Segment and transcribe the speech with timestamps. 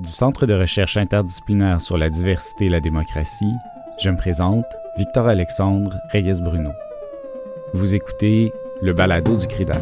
[0.00, 3.54] Du Centre de recherche interdisciplinaire sur la diversité et la démocratie,
[4.02, 4.64] je me présente
[4.98, 6.72] Victor Alexandre Reyes Bruno.
[7.74, 8.52] Vous écoutez
[8.82, 9.78] le balado du CRIDAC.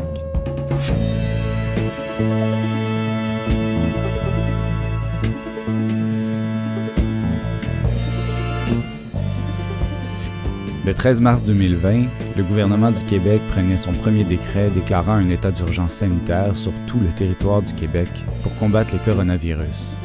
[10.92, 12.02] Le 13 mars 2020,
[12.36, 17.00] le gouvernement du Québec prenait son premier décret déclarant un état d'urgence sanitaire sur tout
[17.00, 18.10] le territoire du Québec
[18.42, 19.96] pour combattre le coronavirus.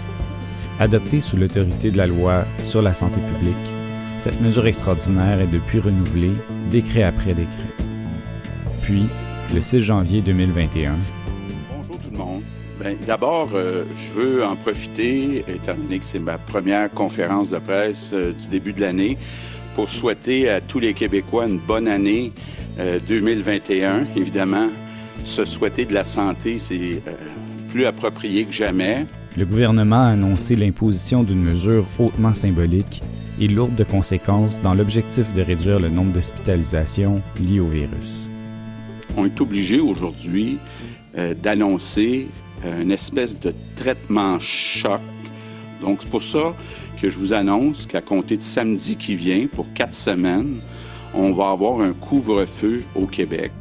[0.80, 3.58] Adoptée sous l'autorité de la loi sur la santé publique,
[4.18, 6.32] cette mesure extraordinaire est depuis renouvelée
[6.72, 7.74] décret après décret.
[8.82, 9.08] Puis,
[9.54, 10.94] le 6 janvier 2021.
[11.76, 12.44] Bonjour tout le monde.
[12.80, 17.58] Ben, D'abord, euh, je veux en profiter, étant donné que c'est ma première conférence de
[17.58, 19.18] presse euh, du début de l'année,
[19.78, 22.34] pour souhaiter à tous les Québécois une bonne année
[22.80, 24.08] euh, 2021.
[24.16, 24.70] Évidemment,
[25.24, 27.12] se souhaiter de la santé, c'est euh,
[27.70, 29.06] plus approprié que jamais.
[29.38, 33.04] Le gouvernement a annoncé l'imposition d'une mesure hautement symbolique
[33.40, 38.32] et lourde de conséquences dans l'objectif de réduire le nombre d'hospitalisations liées au virus.
[39.16, 40.58] On est obligé aujourd'hui
[41.20, 42.26] euh, d'annoncer
[42.66, 45.02] euh, une espèce de traitement choc.
[45.82, 46.56] Donc, c'est pour ça
[47.00, 50.58] que je vous annonce qu'à compter de samedi qui vient, pour quatre semaines,
[51.14, 53.52] on va avoir un couvre-feu au Québec.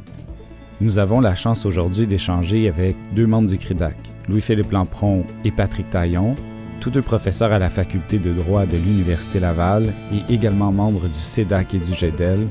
[0.81, 3.95] Nous avons la chance aujourd'hui d'échanger avec deux membres du CRIDAC,
[4.27, 6.35] Louis-Philippe Lampron et Patrick Taillon,
[6.79, 11.19] tous deux professeurs à la faculté de droit de l'Université Laval et également membres du
[11.19, 12.47] CEDAC et du GEDEL,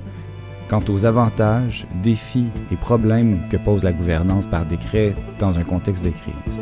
[0.69, 6.05] quant aux avantages, défis et problèmes que pose la gouvernance par décret dans un contexte
[6.05, 6.61] de crise.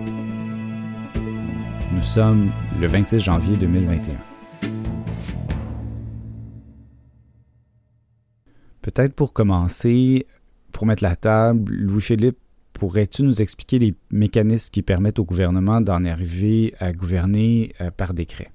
[1.94, 2.50] Nous sommes
[2.80, 4.14] le 26 janvier 2021.
[8.82, 10.26] Peut-être pour commencer,
[10.72, 12.36] pour mettre la table, Louis-Philippe,
[12.72, 18.12] pourrais-tu nous expliquer les mécanismes qui permettent au gouvernement d'en arriver à gouverner euh, par
[18.12, 18.50] décret?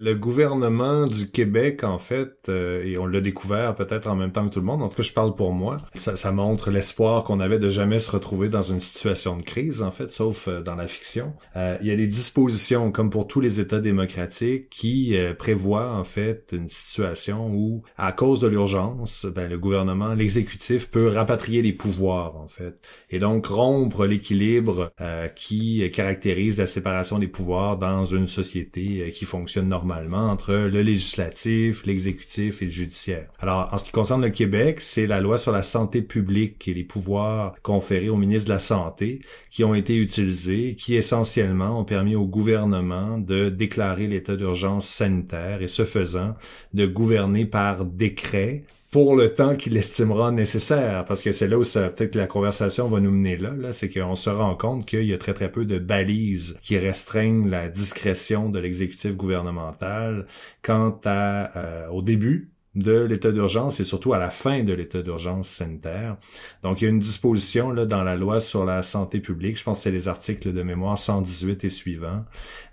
[0.00, 4.46] Le gouvernement du Québec, en fait, euh, et on l'a découvert peut-être en même temps
[4.46, 7.24] que tout le monde, en tout cas je parle pour moi, ça, ça montre l'espoir
[7.24, 10.62] qu'on avait de jamais se retrouver dans une situation de crise, en fait, sauf euh,
[10.62, 11.34] dans la fiction.
[11.56, 15.96] Euh, il y a des dispositions, comme pour tous les États démocratiques, qui euh, prévoient
[15.96, 21.60] en fait une situation où, à cause de l'urgence, ben, le gouvernement, l'exécutif peut rapatrier
[21.60, 22.80] les pouvoirs, en fait,
[23.10, 29.10] et donc rompre l'équilibre euh, qui caractérise la séparation des pouvoirs dans une société euh,
[29.10, 33.28] qui fonctionne normalement entre le législatif, l'exécutif et le judiciaire.
[33.38, 36.74] Alors, en ce qui concerne le Québec, c'est la loi sur la santé publique et
[36.74, 41.84] les pouvoirs conférés au ministre de la Santé qui ont été utilisés, qui essentiellement ont
[41.84, 46.34] permis au gouvernement de déclarer l'état d'urgence sanitaire et ce faisant,
[46.74, 51.62] de gouverner par décret pour le temps qu'il estimera nécessaire, parce que c'est là où
[51.62, 55.04] peut-être que la conversation va nous mener là, là c'est qu'on se rend compte qu'il
[55.04, 60.26] y a très très peu de balises qui restreignent la discrétion de l'exécutif gouvernemental
[60.62, 65.02] quant à euh, au début de l'état d'urgence et surtout à la fin de l'état
[65.02, 66.16] d'urgence sanitaire.
[66.62, 69.64] Donc, il y a une disposition là, dans la loi sur la santé publique, je
[69.64, 72.24] pense que c'est les articles de mémoire 118 et suivants,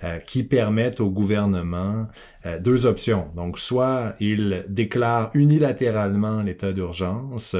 [0.03, 2.07] euh, qui permettent au gouvernement
[2.45, 3.27] euh, deux options.
[3.35, 7.55] Donc, soit il déclare unilatéralement l'état d'urgence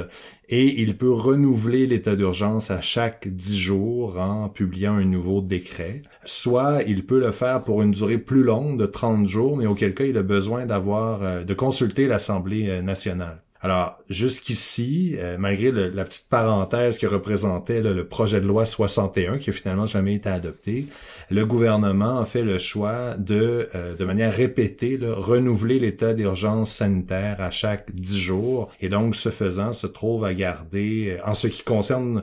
[0.49, 6.01] et il peut renouveler l'état d'urgence à chaque dix jours en publiant un nouveau décret.
[6.23, 9.93] Soit il peut le faire pour une durée plus longue de 30 jours, mais auquel
[9.93, 13.44] cas il a besoin d'avoir euh, de consulter l'Assemblée nationale.
[13.65, 19.49] Alors, jusqu'ici, euh, malgré la petite parenthèse que représentait le projet de loi 61, qui
[19.49, 20.85] a finalement jamais été adopté,
[21.31, 27.41] le gouvernement a fait le choix de, euh, de manière répétée, renouveler l'état d'urgence sanitaire
[27.41, 31.47] à chaque dix jours, et donc, ce faisant, se trouve à garder, euh, en ce
[31.47, 32.21] qui concerne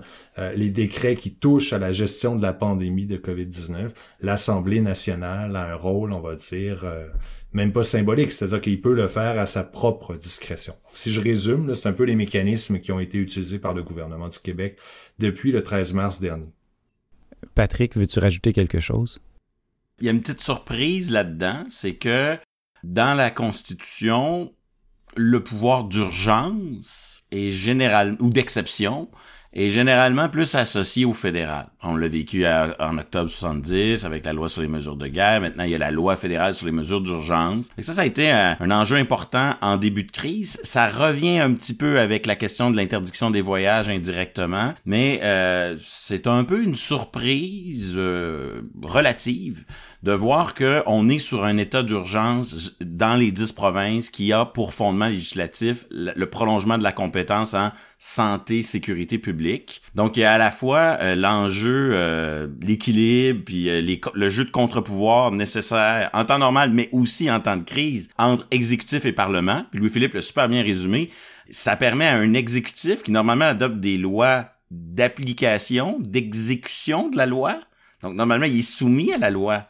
[0.55, 3.91] les décrets qui touchent à la gestion de la pandémie de COVID-19,
[4.23, 6.87] l'Assemblée nationale a un rôle, on va dire,
[7.53, 10.75] même pas symbolique, c'est-à-dire qu'il peut le faire à sa propre discrétion.
[10.95, 14.29] Si je résume, c'est un peu les mécanismes qui ont été utilisés par le gouvernement
[14.29, 14.79] du Québec
[15.19, 16.53] depuis le 13 mars dernier.
[17.55, 19.21] Patrick, veux-tu rajouter quelque chose?
[20.01, 22.39] Il y a une petite surprise là-dedans, c'est que
[22.83, 24.53] dans la Constitution,
[25.17, 29.11] le pouvoir d'urgence est général ou d'exception
[29.53, 31.67] est généralement plus associé au fédéral.
[31.83, 35.41] On l'a vécu en octobre 70 avec la loi sur les mesures de guerre.
[35.41, 37.69] Maintenant, il y a la loi fédérale sur les mesures d'urgence.
[37.81, 40.59] Ça, ça a été un, un, enjeu important en début de crise.
[40.63, 45.77] Ça revient un petit peu avec la question de l'interdiction des voyages indirectement, mais euh,
[45.81, 49.65] c'est un peu une surprise euh, relative
[50.03, 54.45] de voir que on est sur un état d'urgence dans les dix provinces qui a
[54.45, 59.81] pour fondement législatif le prolongement de la compétence en santé, sécurité publique.
[59.95, 64.45] Donc, il y a à la fois euh, l'enjeu, euh, l'équilibre, puis euh, le jeu
[64.45, 69.13] de contre-pouvoir nécessaire en temps normal, mais aussi en temps de crise entre exécutif et
[69.13, 69.67] parlement.
[69.73, 71.11] Louis-Philippe l'a super bien résumé.
[71.51, 77.61] Ça permet à un exécutif qui normalement adopte des lois d'application, d'exécution de la loi.
[78.03, 79.69] Donc, normalement, il est soumis à la loi.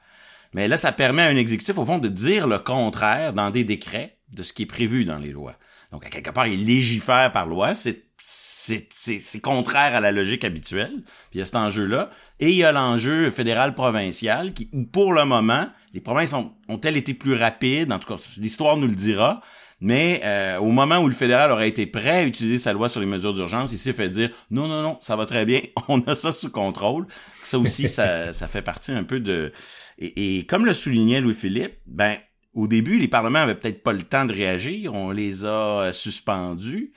[0.54, 3.64] Mais là, ça permet à un exécutif, au fond, de dire le contraire dans des
[3.64, 5.54] décrets de ce qui est prévu dans les lois.
[5.93, 7.75] Donc, à quelque part, il légifère par loi.
[7.75, 11.02] C'est c'est contraire à la logique habituelle.
[11.31, 12.10] Puis il y a cet enjeu-là.
[12.38, 17.14] Et il y a l'enjeu fédéral-provincial qui, pour le moment, les provinces ont, ont-elles été
[17.14, 17.90] plus rapides?
[17.93, 19.40] En tout cas, l'histoire nous le dira.
[19.84, 23.00] Mais euh, au moment où le fédéral aurait été prêt à utiliser sa loi sur
[23.00, 26.00] les mesures d'urgence, il s'est fait dire non, non, non, ça va très bien, on
[26.02, 27.08] a ça sous contrôle.
[27.43, 29.50] Ça aussi, ça, ça fait partie un peu de...
[29.98, 32.16] Et, et comme le soulignait Louis-Philippe, ben
[32.54, 35.92] au début, les parlements avaient peut-être pas le temps de réagir, on les a euh,
[35.92, 36.92] suspendus,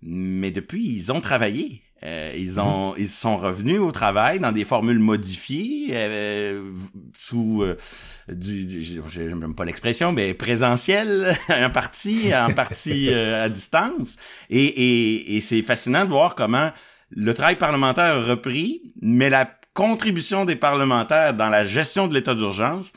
[0.00, 1.82] mais depuis, ils ont travaillé.
[2.04, 6.72] Euh, ils ont, ils sont revenus au travail dans des formules modifiées euh,
[7.16, 7.76] sous euh,
[8.28, 14.16] du, du j'aime pas l'expression, mais présentiel, un parti, en partie euh, à distance.
[14.50, 16.72] Et, et, et c'est fascinant de voir comment
[17.10, 22.34] le travail parlementaire a repris, mais la contribution des parlementaires dans la gestion de l'état
[22.34, 22.92] d'urgence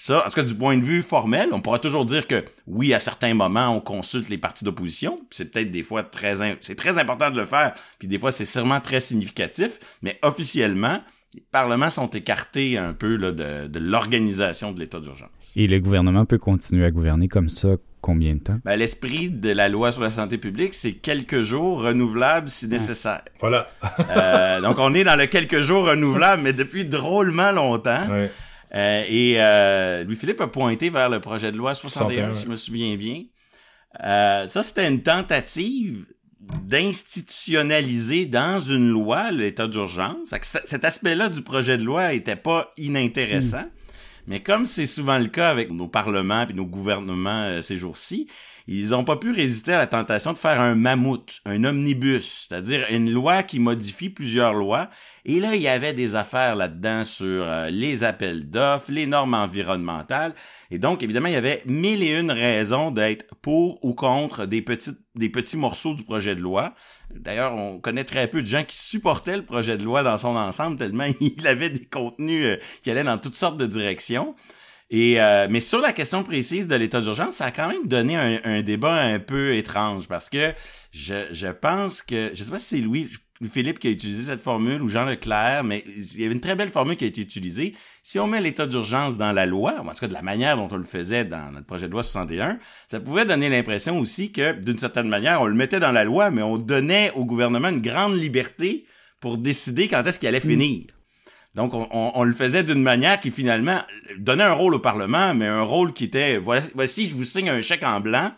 [0.00, 2.94] ça, en tout cas, du point de vue formel, on pourra toujours dire que oui,
[2.94, 5.20] à certains moments, on consulte les partis d'opposition.
[5.30, 7.74] C'est peut-être des fois très, c'est très important de le faire.
[7.98, 9.80] Puis des fois, c'est sûrement très significatif.
[10.02, 11.00] Mais officiellement,
[11.34, 15.30] les parlements sont écartés un peu de l'organisation de l'état d'urgence.
[15.56, 18.58] Et le gouvernement peut continuer à gouverner comme ça combien de temps?
[18.64, 23.22] Ben, L'esprit de la loi sur la santé publique, c'est quelques jours renouvelables si nécessaire.
[23.40, 23.68] Voilà.
[24.10, 28.08] euh, donc, on est dans le quelques jours renouvelables, mais depuis drôlement longtemps.
[28.08, 28.30] Ouais.
[28.74, 32.50] Euh, et euh, Louis-Philippe a pointé vers le projet de loi 61, 61, si je
[32.50, 33.24] me souviens bien.
[34.04, 36.04] Euh, ça, c'était une tentative
[36.40, 40.34] d'institutionnaliser dans une loi l'état d'urgence.
[40.42, 43.64] Cet aspect-là du projet de loi était pas inintéressant.
[44.28, 48.28] Mais comme c'est souvent le cas avec nos parlements et nos gouvernements euh, ces jours-ci,
[48.70, 52.84] ils n'ont pas pu résister à la tentation de faire un mammouth, un omnibus, c'est-à-dire
[52.90, 54.90] une loi qui modifie plusieurs lois.
[55.24, 59.32] Et là, il y avait des affaires là-dedans sur euh, les appels d'offres, les normes
[59.32, 60.34] environnementales.
[60.70, 64.60] Et donc, évidemment, il y avait mille et une raisons d'être pour ou contre des
[64.60, 66.74] petits, morceaux du projet de loi.
[67.14, 70.36] D'ailleurs, on connaît très peu de gens qui supportaient le projet de loi dans son
[70.36, 74.34] ensemble, tellement il avait des contenus euh, qui allaient dans toutes sortes de directions.
[74.90, 78.16] Et euh, mais sur la question précise de l'état d'urgence, ça a quand même donné
[78.16, 80.54] un, un, débat un peu étrange parce que
[80.92, 83.10] je, je pense que je sais pas si c'est Louis
[83.46, 86.56] Philippe qui a utilisé cette formule ou Jean Leclerc, mais il y avait une très
[86.56, 87.74] belle formule qui a été utilisée.
[88.02, 90.56] Si on met l'état d'urgence dans la loi, ou en tout cas de la manière
[90.56, 92.58] dont on le faisait dans notre projet de loi 61,
[92.88, 96.30] ça pouvait donner l'impression aussi que d'une certaine manière, on le mettait dans la loi,
[96.30, 98.86] mais on donnait au gouvernement une grande liberté
[99.20, 100.97] pour décider quand est-ce qu'il allait finir.
[101.58, 103.80] Donc, on, on, on, le faisait d'une manière qui finalement
[104.16, 107.60] donnait un rôle au Parlement, mais un rôle qui était, voici, je vous signe un
[107.62, 108.30] chèque en blanc.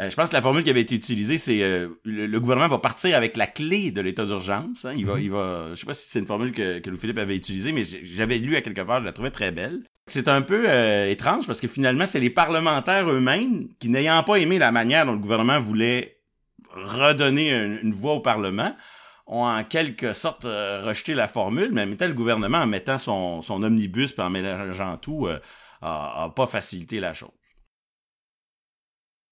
[0.00, 2.66] Euh, je pense que la formule qui avait été utilisée, c'est euh, le, le, gouvernement
[2.66, 4.84] va partir avec la clé de l'état d'urgence.
[4.84, 4.94] Hein.
[4.96, 5.22] Il va, -hmm.
[5.22, 5.68] il va.
[5.70, 8.56] Je sais pas si c'est une formule que, que Louis-Philippe avait utilisée, mais j'avais lu
[8.56, 9.84] à quelque part, je la trouvais très belle.
[10.08, 14.36] C'est un peu euh, étrange parce que finalement, c'est les parlementaires eux-mêmes qui, n'ayant pas
[14.36, 16.18] aimé la manière dont le gouvernement voulait
[16.72, 18.74] redonner une, une voix au Parlement,
[19.26, 22.98] ont en quelque sorte euh, rejeté la formule, mais en mettant le gouvernement en mettant
[22.98, 25.40] son, omnibus et en mélangeant tout, euh,
[25.82, 27.30] a, a, pas facilité la chose.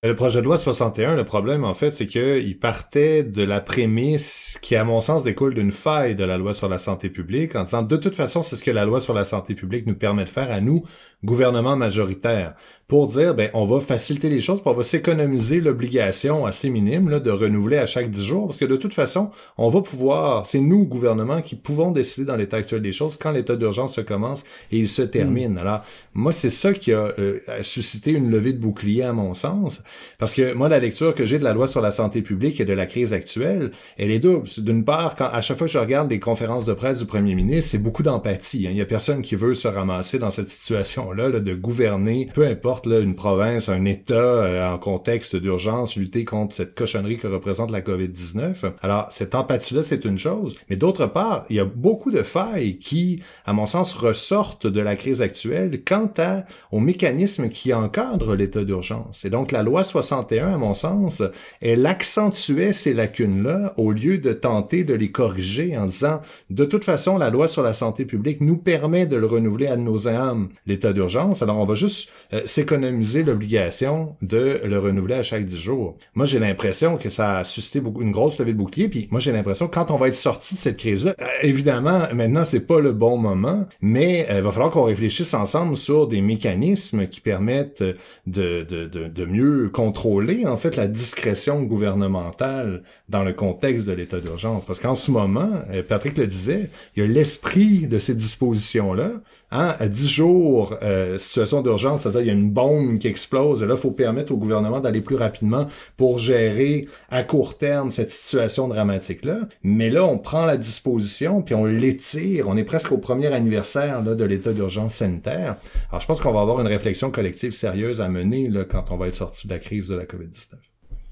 [0.05, 4.59] Le projet de loi 61, le problème, en fait, c'est qu'il partait de la prémisse
[4.61, 7.63] qui, à mon sens, découle d'une faille de la loi sur la santé publique, en
[7.63, 10.25] disant, de toute façon, c'est ce que la loi sur la santé publique nous permet
[10.25, 10.83] de faire à nous,
[11.25, 12.53] gouvernement majoritaire,
[12.87, 17.09] pour dire, ben, on va faciliter les choses, puis on va s'économiser l'obligation assez minime
[17.09, 20.45] là, de renouveler à chaque 10 jours, parce que de toute façon, on va pouvoir,
[20.45, 24.03] c'est nous, gouvernement, qui pouvons décider dans l'état actuel des choses quand l'état d'urgence se
[24.03, 25.55] commence et il se termine.
[25.55, 25.59] Mmh.
[25.59, 25.81] Alors,
[26.13, 29.83] moi, c'est ça qui a euh, suscité une levée de bouclier, à mon sens.
[30.19, 32.65] Parce que moi, la lecture que j'ai de la loi sur la santé publique et
[32.65, 34.49] de la crise actuelle, elle est double.
[34.59, 37.35] D'une part, quand à chaque fois que je regarde les conférences de presse du premier
[37.35, 38.67] ministre, c'est beaucoup d'empathie.
[38.67, 38.71] Hein.
[38.71, 42.47] Il y a personne qui veut se ramasser dans cette situation-là là, de gouverner, peu
[42.47, 47.27] importe là, une province, un État euh, en contexte d'urgence, lutter contre cette cochonnerie que
[47.27, 48.73] représente la COVID-19.
[48.83, 50.55] Alors, cette empathie-là, c'est une chose.
[50.71, 54.81] Mais d'autre part, il y a beaucoup de failles qui, à mon sens, ressortent de
[54.81, 59.25] la crise actuelle quant à, au mécanisme qui encadre l'état d'urgence.
[59.25, 61.25] Et donc, la loi loi 61, à mon sens,
[61.61, 66.85] elle accentuait ces lacunes-là au lieu de tenter de les corriger en disant, de toute
[66.85, 70.51] façon, la loi sur la santé publique nous permet de le renouveler à nos âmes,
[70.69, 75.57] l'état d'urgence, alors on va juste euh, s'économiser l'obligation de le renouveler à chaque 10
[75.59, 75.97] jours.
[76.15, 79.19] Moi, j'ai l'impression que ça a suscité beaucoup, une grosse levée de bouclier, puis moi,
[79.19, 82.79] j'ai l'impression quand on va être sorti de cette crise-là, euh, évidemment, maintenant, c'est pas
[82.79, 87.83] le bon moment, mais il va falloir qu'on réfléchisse ensemble sur des mécanismes qui permettent
[88.29, 94.65] de, de, mieux contrôler en fait la discrétion gouvernementale dans le contexte de l'état d'urgence.
[94.65, 99.11] Parce qu'en ce moment, euh, Patrick le disait, il y a l'esprit de ces dispositions-là.
[99.57, 103.63] Hein, à 10 jours, euh, situation d'urgence, c'est-à-dire il y a une bombe qui explose,
[103.63, 107.93] et là, il faut permettre au gouvernement d'aller plus rapidement pour gérer à court terme
[107.93, 109.43] cette situation dramatique-là.
[109.63, 112.49] Mais là, on prend la disposition, puis on l'étire.
[112.49, 115.55] On est presque au premier anniversaire là, de l'état d'urgence sanitaire.
[115.91, 118.97] Alors, je pense qu'on va avoir une réflexion collective sérieuse à mener là, quand on
[118.97, 120.57] va être sorti de la crise de la COVID-19.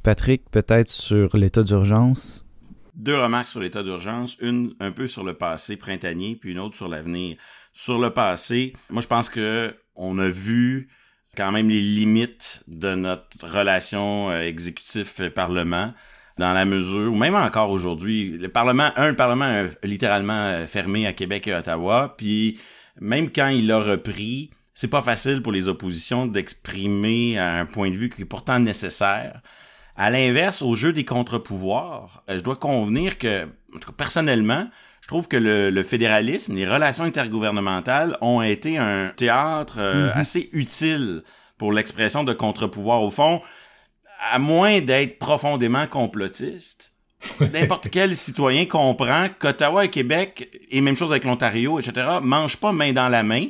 [0.03, 2.45] Patrick, peut-être sur l'état d'urgence?
[2.95, 6.77] Deux remarques sur l'état d'urgence, une un peu sur le passé printanier, puis une autre
[6.77, 7.37] sur l'avenir.
[7.73, 10.89] Sur le passé, moi je pense que on a vu
[11.37, 15.95] quand même les limites de notre relation euh, exécutif-parlement
[16.37, 20.67] dans la mesure, ou même encore aujourd'hui, le Parlement, un, le Parlement est littéralement euh,
[20.67, 22.59] fermé à Québec et Ottawa, puis
[23.01, 27.97] même quand il a repris, c'est pas facile pour les oppositions d'exprimer un point de
[27.97, 29.41] vue qui est pourtant nécessaire.
[29.97, 33.47] À l'inverse, au jeu des contre-pouvoirs, euh, je dois convenir que,
[33.97, 34.69] personnellement,
[35.03, 40.17] je trouve que le, fédéralisme, les relations intergouvernementales ont été un théâtre euh, mm-hmm.
[40.19, 41.23] assez utile
[41.59, 43.03] pour l'expression de contre-pouvoir.
[43.03, 43.43] Au fond,
[44.31, 46.95] à moins d'être profondément complotiste,
[47.53, 52.73] n'importe quel citoyen comprend qu'Ottawa et Québec, et même chose avec l'Ontario, etc., mangent pas
[52.73, 53.49] main dans la main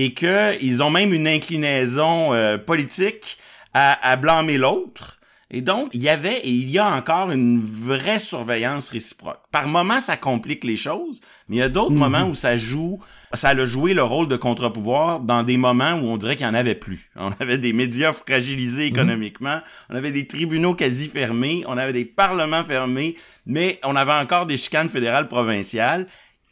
[0.00, 3.36] et qu'ils ont même une inclinaison euh, politique
[3.74, 5.18] à, blâmer l'autre.
[5.50, 9.40] Et donc, il y avait et il y a encore une vraie surveillance réciproque.
[9.50, 11.98] Par moments, ça complique les choses, mais il y a d'autres mhm.
[11.98, 13.00] moments où ça joue,
[13.34, 16.52] ça a joué le rôle de contre-pouvoir dans des moments où on dirait qu'il n'y
[16.52, 17.10] en avait plus.
[17.16, 18.96] On avait des médias fragilisés mhm.
[18.96, 24.12] économiquement, on avait des tribunaux quasi fermés, on avait des parlements fermés, mais on avait
[24.12, 26.06] encore des chicanes fédérales provinciales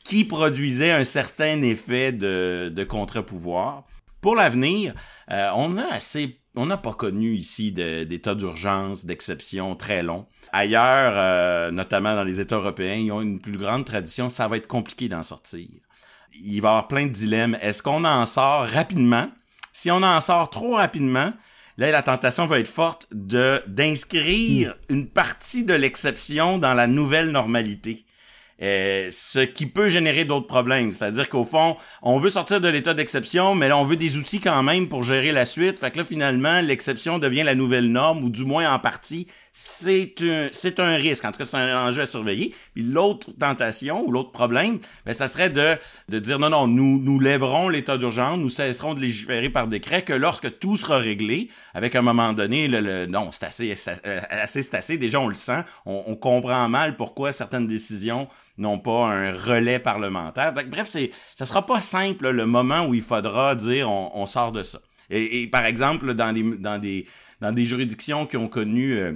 [0.06, 3.84] qui produisait un certain effet de, de contre-pouvoir.
[4.20, 4.94] Pour l'avenir,
[5.30, 10.26] euh, on a assez on n'a pas connu ici d'état d'urgence, d'exception très long.
[10.52, 14.30] Ailleurs, euh, notamment dans les États européens, ils ont une plus grande tradition.
[14.30, 15.68] Ça va être compliqué d'en sortir.
[16.32, 17.58] Il va y avoir plein de dilemmes.
[17.60, 19.30] Est-ce qu'on en sort rapidement?
[19.75, 21.34] Si on en sort trop rapidement,
[21.76, 24.94] là, la tentation va être forte de d'inscrire hmm.
[24.94, 28.05] une partie de l'exception dans la nouvelle normalité.
[28.62, 30.94] Euh, ce qui peut générer d'autres problèmes.
[30.94, 34.40] C'est-à-dire qu'au fond, on veut sortir de l'état d'exception, mais là, on veut des outils
[34.40, 35.78] quand même pour gérer la suite.
[35.78, 39.26] Fait que là, finalement, l'exception devient la nouvelle norme, ou du moins en partie,
[39.58, 41.25] c'est un, c'est un risque.
[41.25, 42.54] En tout cas, c'est un enjeu à surveiller.
[42.75, 45.76] Puis l'autre tentation ou l'autre problème, ben, ça serait de,
[46.10, 50.02] de dire non, non, nous, nous lèverons l'état d'urgence, nous cesserons de légiférer par décret
[50.02, 54.20] que lorsque tout sera réglé, avec un moment donné, le, non, c'est assez, c'est euh,
[54.28, 54.98] assez, c'est assez.
[54.98, 55.64] Déjà, on le sent.
[55.86, 60.52] On, on comprend mal pourquoi certaines décisions n'ont pas un relais parlementaire.
[60.52, 64.26] Donc, bref, c'est, ça sera pas simple le moment où il faudra dire on, on
[64.26, 64.80] sort de ça.
[65.08, 67.06] Et, et, par exemple, dans des, dans des,
[67.40, 69.14] dans des juridictions qui ont connu euh,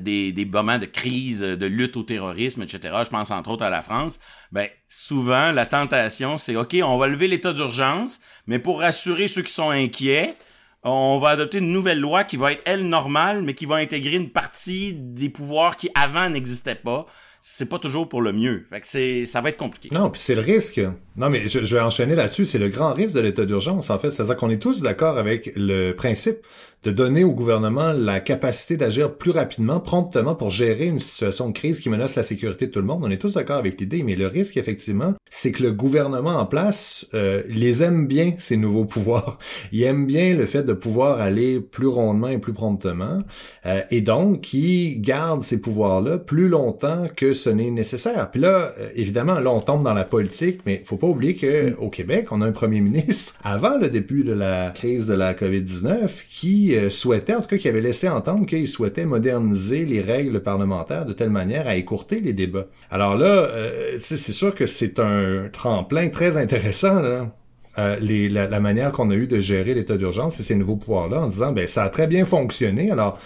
[0.00, 2.94] des, des moments de crise, de lutte au terrorisme, etc.
[3.04, 4.18] Je pense entre autres à la France.
[4.52, 9.42] Ben souvent la tentation, c'est ok, on va lever l'état d'urgence, mais pour rassurer ceux
[9.42, 10.34] qui sont inquiets,
[10.82, 14.16] on va adopter une nouvelle loi qui va être elle normale, mais qui va intégrer
[14.16, 17.06] une partie des pouvoirs qui avant n'existaient pas
[17.50, 18.66] c'est pas toujours pour le mieux.
[18.70, 19.88] Que ça va être compliqué.
[19.92, 20.80] Non, puis c'est le risque.
[21.16, 22.44] Non, mais je vais enchaîner là-dessus.
[22.44, 24.10] C'est le grand risque de l'état d'urgence, en fait.
[24.10, 26.38] C'est-à-dire qu'on est tous d'accord avec le principe
[26.84, 31.52] de donner au gouvernement la capacité d'agir plus rapidement, promptement pour gérer une situation de
[31.52, 33.02] crise qui menace la sécurité de tout le monde.
[33.04, 36.46] On est tous d'accord avec l'idée, mais le risque, effectivement, c'est que le gouvernement en
[36.46, 39.38] place euh, les aime bien, ces nouveaux pouvoirs.
[39.72, 43.18] Il aime bien le fait de pouvoir aller plus rondement et plus promptement,
[43.66, 48.30] euh, et donc qui garde ces pouvoirs-là plus longtemps que ce n'est nécessaire.
[48.30, 51.74] Puis là, euh, évidemment, là, on tombe dans la politique, mais faut pas oublier que
[51.78, 55.34] au Québec, on a un premier ministre avant le début de la crise de la
[55.34, 60.00] COVID-19 qui euh, souhaitait, en tout cas qui avait laissé entendre qu'il souhaitait moderniser les
[60.00, 62.66] règles parlementaires de telle manière à écourter les débats.
[62.90, 67.00] Alors là, euh, c'est sûr que c'est un tremplin très intéressant.
[67.00, 67.30] Là.
[67.78, 71.20] Euh, les, la, manière qu'on a eu de gérer l'état d'urgence et ces nouveaux pouvoirs-là
[71.20, 72.90] en disant ben ça a très bien fonctionné.
[72.90, 73.20] Alors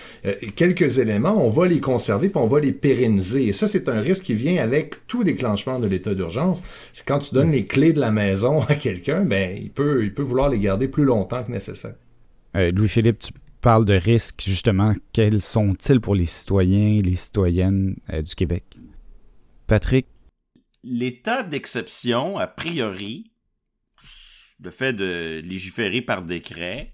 [0.56, 3.46] quelques éléments, on va les conserver puis on va les pérenniser.
[3.46, 6.62] Et ça c'est un risque qui vient avec tout déclenchement de l'état d'urgence.
[6.92, 10.12] C'est quand tu donnes les clés de la maison à quelqu'un, ben il peut il
[10.12, 11.94] peut vouloir les garder plus longtemps que nécessaire.
[12.56, 17.96] Euh, Louis-Philippe, tu parle de risques, justement, quels sont-ils pour les citoyens et les citoyennes
[18.12, 18.64] euh, du Québec?
[19.66, 20.06] Patrick?
[20.84, 23.30] L'état d'exception, a priori,
[24.60, 26.92] le fait de légiférer par décret,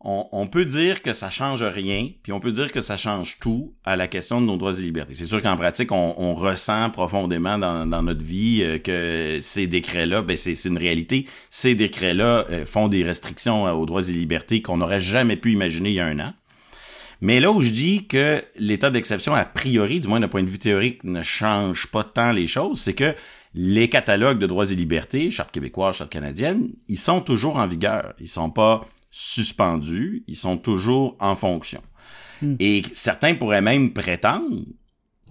[0.00, 3.74] on, peut dire que ça change rien, puis on peut dire que ça change tout
[3.84, 5.14] à la question de nos droits et libertés.
[5.14, 10.36] C'est sûr qu'en pratique, on, ressent profondément dans, notre vie euh, que ces décrets-là, ben
[10.36, 11.26] c'est une réalité.
[11.50, 15.90] Ces décrets-là euh, font des restrictions aux droits et libertés qu'on n'aurait jamais pu imaginer
[15.90, 16.32] il y a un an.
[17.20, 20.48] Mais là où je dis que l'état d'exception, a priori, du moins d'un point de
[20.48, 23.14] vue théorique, ne change pas tant les choses, c'est que
[23.54, 28.14] les catalogues de droits et libertés, charte québécoise, charte canadienne, ils sont toujours en vigueur.
[28.20, 28.86] Ils sont pas
[29.20, 31.82] suspendus, ils sont toujours en fonction.
[32.40, 32.54] Hmm.
[32.60, 34.62] Et certains pourraient même prétendre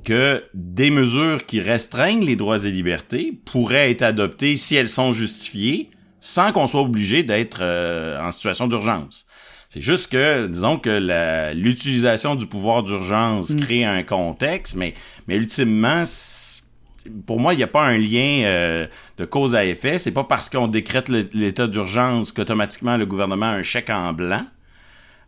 [0.04, 5.14] que des mesures qui restreignent les droits et libertés pourraient être adoptées si elles sont
[5.14, 5.90] justifiées
[6.20, 9.26] sans qu'on soit obligé d'être euh, en situation d'urgence.
[9.70, 13.60] C'est juste que, disons que l'utilisation du pouvoir d'urgence hmm.
[13.62, 14.96] crée un contexte, mais,
[15.30, 16.04] mais ultimement,
[17.26, 18.88] pour moi, il n'y a pas un lien euh,
[19.18, 20.00] de cause à effet.
[20.00, 24.46] C'est pas parce qu'on décrète l'état d'urgence qu'automatiquement le gouvernement a un chèque en blanc.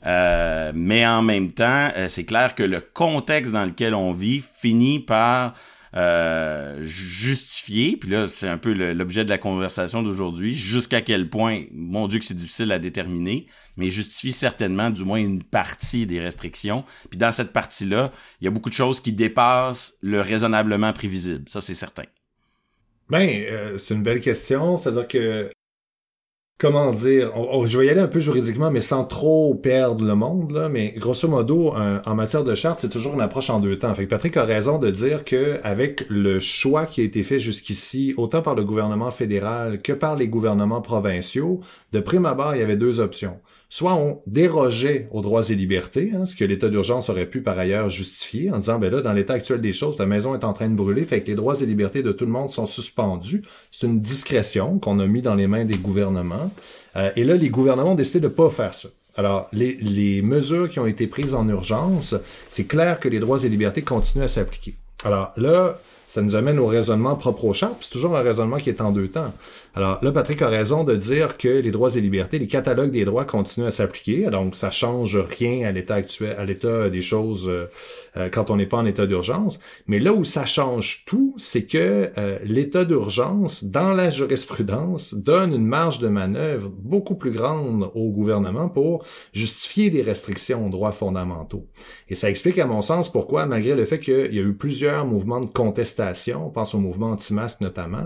[0.05, 4.43] Euh, mais en même temps, euh, c'est clair que le contexte dans lequel on vit
[4.61, 5.53] finit par
[5.95, 11.63] euh, justifier, puis là c'est un peu l'objet de la conversation d'aujourd'hui, jusqu'à quel point,
[11.71, 16.19] mon Dieu que c'est difficile à déterminer, mais justifie certainement du moins une partie des
[16.19, 16.83] restrictions.
[17.09, 21.47] Puis dans cette partie-là, il y a beaucoup de choses qui dépassent le raisonnablement prévisible,
[21.47, 22.03] ça c'est certain.
[23.09, 25.49] Ben, euh, c'est une belle question, c'est-à-dire que
[26.59, 27.31] comment dire,
[27.65, 31.27] je vais y aller un peu juridiquement, mais sans trop perdre le monde, mais grosso
[31.27, 33.95] modo, en matière de charte, c'est toujours une approche en deux temps.
[33.95, 38.13] Fait Patrick a raison de dire que avec le choix qui a été fait jusqu'ici,
[38.17, 41.61] autant par le gouvernement fédéral que par les gouvernements provinciaux,
[41.93, 43.39] de prime abord, il y avait deux options
[43.69, 47.57] soit on dérogeait aux droits et libertés, hein, ce que l'état d'urgence aurait pu par
[47.57, 50.53] ailleurs justifier en disant, ben là, dans l'état actuel des choses, la maison est en
[50.53, 53.43] train de brûler, fait que les droits et libertés de tout le monde sont suspendus.
[53.71, 56.51] C'est une discrétion qu'on a mis dans les mains des gouvernements.
[56.95, 58.89] Euh, et là, les gouvernements ont décidé de pas faire ça.
[59.15, 62.15] Alors, les, mesures qui ont été prises en urgence,
[62.47, 64.75] c'est clair que les droits et libertés continuent à s'appliquer.
[65.03, 68.69] Alors là, ça nous amène au raisonnement propre au charte, c'est toujours un raisonnement qui
[68.69, 69.33] est en deux temps.
[69.75, 73.05] Alors là, Patrick a raison de dire que les droits et libertés, les catalogues des
[73.05, 77.47] droits continuent à s'appliquer, donc ça change rien à l'état actuel, à l'état des choses
[77.47, 77.67] euh,
[78.17, 79.59] euh, quand on n'est pas en état d'urgence.
[79.85, 85.53] Mais là où ça change tout, c'est que euh, l'état d'urgence, dans la jurisprudence, donne
[85.53, 90.91] une marge de manœuvre beaucoup plus grande au gouvernement pour justifier des restrictions aux droits
[90.91, 91.67] fondamentaux.
[92.07, 95.05] Et ça explique, à mon sens, pourquoi, malgré le fait qu'il y a eu plusieurs
[95.05, 98.03] mouvements de contestation, on pense au mouvement anti-masque notamment,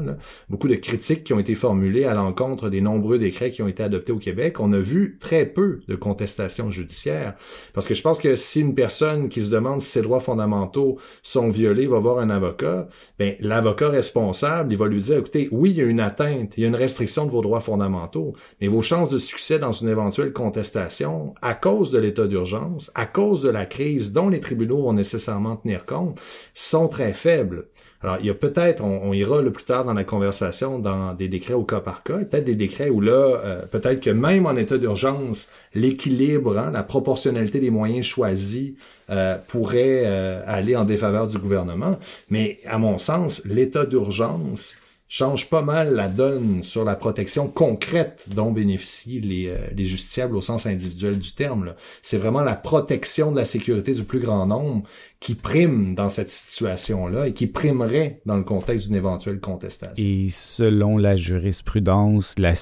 [0.49, 3.83] beaucoup de critiques qui ont été formulé à l'encontre des nombreux décrets qui ont été
[3.83, 7.35] adoptés au Québec, on a vu très peu de contestations judiciaires.
[7.73, 10.97] Parce que je pense que si une personne qui se demande si ses droits fondamentaux
[11.21, 12.87] sont violés va voir un avocat,
[13.19, 16.61] ben, l'avocat responsable, il va lui dire, écoutez, oui, il y a une atteinte, il
[16.61, 19.89] y a une restriction de vos droits fondamentaux, mais vos chances de succès dans une
[19.89, 24.83] éventuelle contestation, à cause de l'état d'urgence, à cause de la crise dont les tribunaux
[24.83, 26.19] vont nécessairement tenir compte,
[26.53, 27.67] sont très faibles.
[28.03, 31.29] Alors, il y a peut-être, on, ira le plus tard dans la conversation, dans des
[31.29, 34.57] décrets au cas par cas, peut-être des décrets où là, euh, peut-être que même en
[34.57, 38.73] état d'urgence, l'équilibre, hein, la proportionnalité des moyens choisis
[39.09, 41.97] euh, pourrait euh, aller en défaveur du gouvernement.
[42.29, 44.75] Mais à mon sens, l'état d'urgence
[45.07, 50.35] change pas mal la donne sur la protection concrète dont bénéficient les, euh, les justiciables
[50.35, 51.75] au sens individuel du terme.
[52.01, 54.83] C'est vraiment la protection de la sécurité du plus grand nombre
[55.19, 60.03] qui prime dans cette situation-là et qui primerait dans le contexte d'une éventuelle contestation.
[60.03, 62.55] Et selon la jurisprudence, la,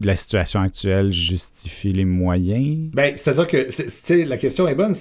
[0.00, 2.90] la situation actuelle justifie les moyens?
[2.92, 4.94] Ben, c'est-à-dire que la question est bonne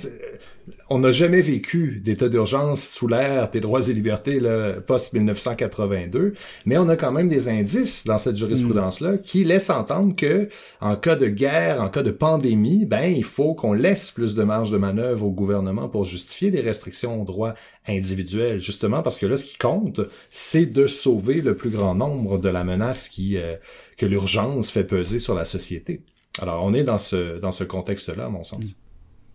[0.90, 4.40] on n'a jamais vécu d'état d'urgence sous l'ère des droits et libertés
[4.86, 6.34] post-1982,
[6.66, 10.50] mais on a quand même des indices dans cette jurisprudence-là qui laissent entendre que
[10.82, 14.44] en cas de guerre, en cas de pandémie, ben il faut qu'on laisse plus de
[14.44, 17.54] marge de manœuvre au gouvernement pour justifier des restrictions aux droits
[17.88, 22.38] individuels, justement parce que là, ce qui compte, c'est de sauver le plus grand nombre
[22.38, 23.58] de la menace qui euh,
[23.98, 26.02] que l'urgence fait peser sur la société.
[26.40, 28.64] Alors, on est dans ce dans ce contexte-là, à mon sens.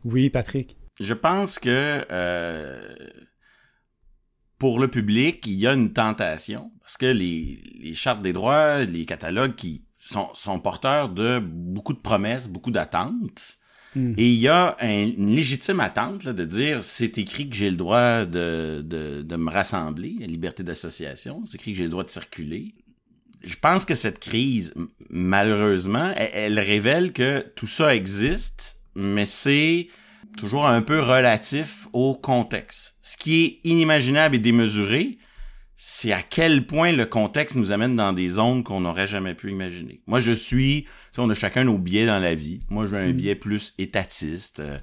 [0.04, 2.96] Oui, Patrick je pense que euh,
[4.58, 8.84] pour le public, il y a une tentation parce que les, les chartes des droits,
[8.84, 13.58] les catalogues qui sont, sont porteurs de beaucoup de promesses, beaucoup d'attentes.
[13.94, 14.14] Hmm.
[14.16, 17.76] Et il y a une légitime attente là, de dire c'est écrit que j'ai le
[17.76, 22.04] droit de, de, de me rassembler, la liberté d'association, c'est écrit que j'ai le droit
[22.04, 22.74] de circuler.
[23.42, 24.74] Je pense que cette crise,
[25.10, 29.88] malheureusement, elle révèle que tout ça existe, mais c'est
[30.38, 32.96] toujours un peu relatif au contexte.
[33.02, 35.18] Ce qui est inimaginable et démesuré,
[35.76, 39.50] c'est à quel point le contexte nous amène dans des zones qu'on n'aurait jamais pu
[39.50, 40.02] imaginer.
[40.06, 42.60] Moi, je suis, on a chacun nos biais dans la vie.
[42.68, 43.12] Moi, j'ai un mm.
[43.12, 44.60] biais plus étatiste.
[44.60, 44.78] Euh,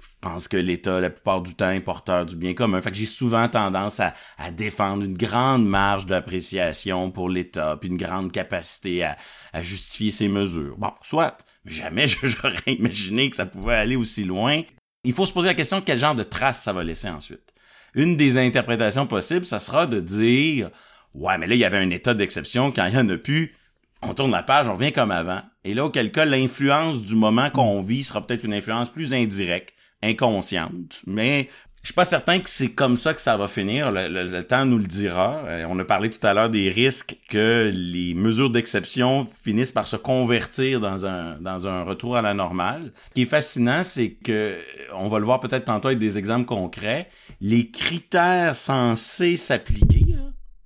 [0.00, 2.80] je pense que l'État, la plupart du temps, est porteur du bien commun.
[2.80, 4.14] Fait que j'ai souvent tendance à,
[4.50, 9.16] défendre une grande marge d'appréciation pour l'État, puis une grande capacité à,
[9.62, 10.76] justifier ses mesures.
[10.78, 14.62] Bon, soit, jamais j'aurais imaginé que ça pouvait aller aussi loin.
[15.08, 17.54] Il faut se poser la question quel genre de traces ça va laisser ensuite?
[17.94, 20.68] Une des interprétations possibles, ça sera de dire
[21.14, 23.54] Ouais, mais là, il y avait un état d'exception, quand il y en a plus,
[24.02, 25.40] on tourne la page, on revient comme avant.
[25.64, 29.72] Et là, auquel cas, l'influence du moment qu'on vit sera peut-être une influence plus indirecte,
[30.02, 31.48] inconsciente, mais
[31.88, 33.90] suis pas certain que c'est comme ça que ça va finir.
[33.90, 35.42] Le, temps nous le dira.
[35.46, 39.86] Euh, on a parlé tout à l'heure des risques que les mesures d'exception finissent par
[39.86, 42.92] se convertir dans un dans un retour à la normale.
[43.08, 44.58] Ce qui est fascinant, c'est que
[44.94, 47.08] on va le voir peut-être tantôt avec des exemples concrets.
[47.40, 50.04] Les critères censés s'appliquer,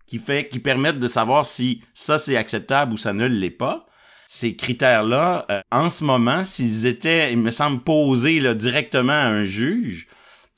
[0.07, 3.87] qui fait qui permettent de savoir si ça c'est acceptable ou ça ne l'est pas
[4.35, 9.27] ces critères-là, euh, en ce moment, s'ils étaient, il me semble, posés là, directement à
[9.27, 10.09] un juge,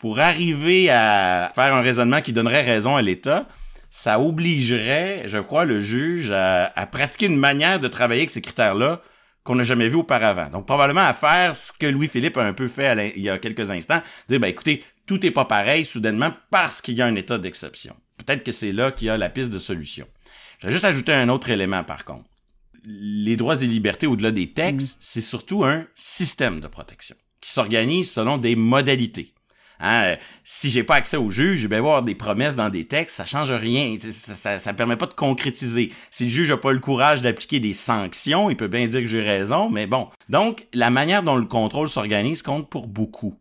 [0.04, 3.48] pour arriver à faire un raisonnement qui donnerait raison à l'État,
[3.88, 9.00] ça obligerait, je crois, le juge à, pratiquer une manière de travailler avec ces critères-là
[9.44, 10.50] qu'on n'a jamais vu auparavant.
[10.50, 13.70] Donc, probablement à faire ce que Louis-Philippe a un peu fait il y a quelques
[13.70, 17.38] instants, dire, ben écoutez, tout n'est pas pareil soudainement parce qu'il y a un état
[17.38, 17.96] d'exception.
[18.18, 20.06] Peut-être que c'est là qu'il y a la piste de solution.
[20.58, 22.28] Je vais juste ajouter un autre élément, par contre.
[22.84, 25.00] Les droits et libertés au-delà des textes, mm.
[25.00, 29.33] c'est surtout un système de protection qui s'organise selon des modalités.
[29.84, 32.86] Hein, euh, si j'ai pas accès au juge, je vais avoir des promesses dans des
[32.86, 33.96] textes, ça change rien.
[33.98, 35.92] Ça, ça, permet pas de concrétiser.
[36.10, 39.06] Si le juge a pas le courage d'appliquer des sanctions, il peut bien dire que
[39.06, 40.08] j'ai raison, mais bon.
[40.30, 43.36] Donc, la manière dont le contrôle s'organise compte pour beaucoup.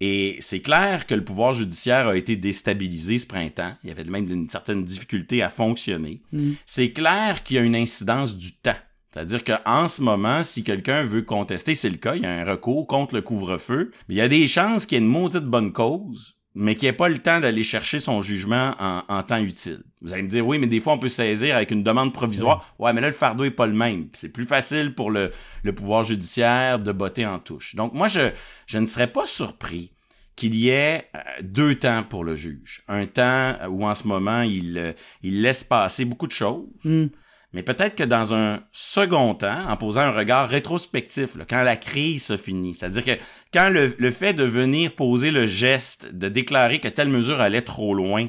[0.00, 3.74] Et c'est clair que le pouvoir judiciaire a été déstabilisé ce printemps.
[3.84, 6.20] Il y avait même une certaine difficulté à fonctionner.
[6.32, 6.52] Mm.
[6.66, 8.72] C'est clair qu'il y a une incidence du temps.
[9.14, 12.44] C'est-à-dire qu'en ce moment, si quelqu'un veut contester, c'est le cas, il y a un
[12.44, 15.44] recours contre le couvre-feu, mais il y a des chances qu'il y ait une maudite
[15.44, 19.38] bonne cause, mais qu'il n'y ait pas le temps d'aller chercher son jugement en, temps
[19.38, 19.84] utile.
[20.02, 22.74] Vous allez me dire, oui, mais des fois, on peut saisir avec une demande provisoire.
[22.80, 24.08] Ouais, mais là, le fardeau est pas le même.
[24.14, 25.30] C'est plus facile pour le,
[25.76, 27.76] pouvoir judiciaire de botter en touche.
[27.76, 28.32] Donc, moi, je,
[28.66, 29.92] je ne serais pas surpris
[30.34, 32.82] qu'il y ait euh, deux temps pour le juge.
[32.88, 36.66] Un temps où, en ce moment, il, euh, il laisse passer beaucoup de choses.
[36.82, 37.06] Hmm.
[37.54, 42.24] Mais peut-être que dans un second temps, en posant un regard rétrospectif, quand la crise
[42.24, 46.80] se finit, c'est-à-dire que quand le, le, fait de venir poser le geste, de déclarer
[46.80, 48.26] que telle mesure allait trop loin,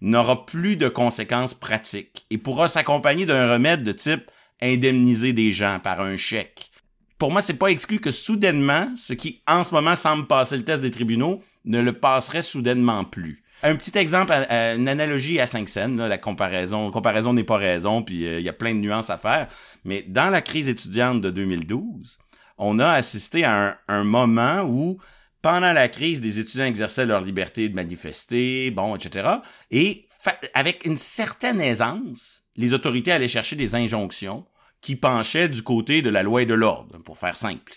[0.00, 4.30] n'aura plus de conséquences pratiques et pourra s'accompagner d'un remède de type
[4.62, 6.70] indemniser des gens par un chèque.
[7.18, 10.64] Pour moi, c'est pas exclu que soudainement, ce qui en ce moment semble passer le
[10.64, 13.42] test des tribunaux, ne le passerait soudainement plus.
[13.62, 18.24] Un petit exemple, une analogie à 5 scènes, la comparaison, comparaison n'est pas raison, puis
[18.24, 19.48] euh, il y a plein de nuances à faire.
[19.84, 22.18] Mais dans la crise étudiante de 2012,
[22.58, 24.98] on a assisté à un, moment où,
[25.42, 29.28] pendant la crise, des étudiants exerçaient leur liberté de manifester, bon, etc.
[29.72, 30.06] Et
[30.54, 34.46] avec une certaine aisance, les autorités allaient chercher des injonctions
[34.80, 37.72] qui penchaient du côté de la loi et de l'ordre, pour faire simple.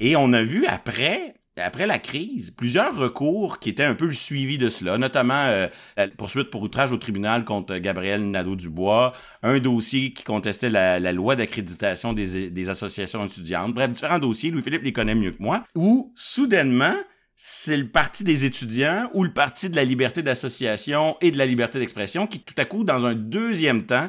[0.00, 4.12] Et on a vu après après la crise, plusieurs recours qui étaient un peu le
[4.12, 5.68] suivi de cela, notamment euh,
[6.16, 9.12] poursuite pour outrage au tribunal contre Gabriel Nadeau-Dubois,
[9.42, 14.92] un dossier qui contestait la, loi d'accréditation des, associations étudiantes, bref, différents dossiers, Louis-Philippe les
[14.92, 16.96] connaît mieux que moi, où, soudainement,
[17.36, 21.46] c'est le parti des étudiants ou le parti de la liberté d'association et de la
[21.46, 24.08] liberté d'expression qui, tout à coup, dans un deuxième temps,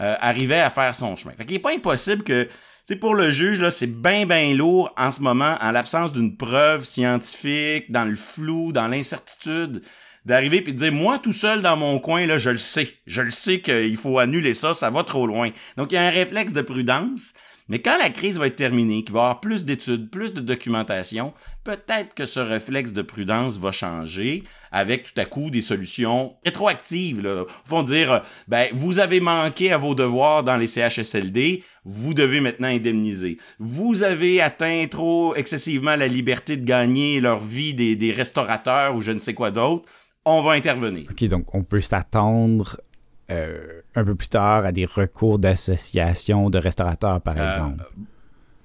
[0.00, 1.34] euh, arrivait à faire son chemin.
[1.34, 2.48] Fait qu'il n'est pas impossible que
[2.84, 6.36] c'est pour le juge là, c'est bien bien lourd en ce moment en l'absence d'une
[6.36, 9.82] preuve scientifique, dans le flou, dans l'incertitude
[10.24, 13.22] d'arriver puis de dire moi tout seul dans mon coin là, je le sais, je
[13.22, 15.50] le sais qu'il faut annuler ça, ça va trop loin.
[15.76, 17.32] Donc il y a un réflexe de prudence
[17.68, 20.40] mais quand la crise va être terminée, qu'il va y avoir plus d'études, plus de
[20.40, 21.32] documentation,
[21.64, 27.22] peut-être que ce réflexe de prudence va changer avec tout à coup des solutions rétroactives.
[27.22, 27.44] Là.
[27.66, 32.68] Vont dire, ben, vous avez manqué à vos devoirs dans les CHSLD, vous devez maintenant
[32.68, 33.38] indemniser.
[33.58, 39.00] Vous avez atteint trop excessivement la liberté de gagner leur vie des, des restaurateurs ou
[39.00, 39.88] je ne sais quoi d'autre.
[40.26, 41.06] On va intervenir.
[41.10, 42.80] OK, donc on peut s'attendre
[43.30, 47.84] euh, un peu plus tard à des recours d'associations de restaurateurs, par euh, exemple?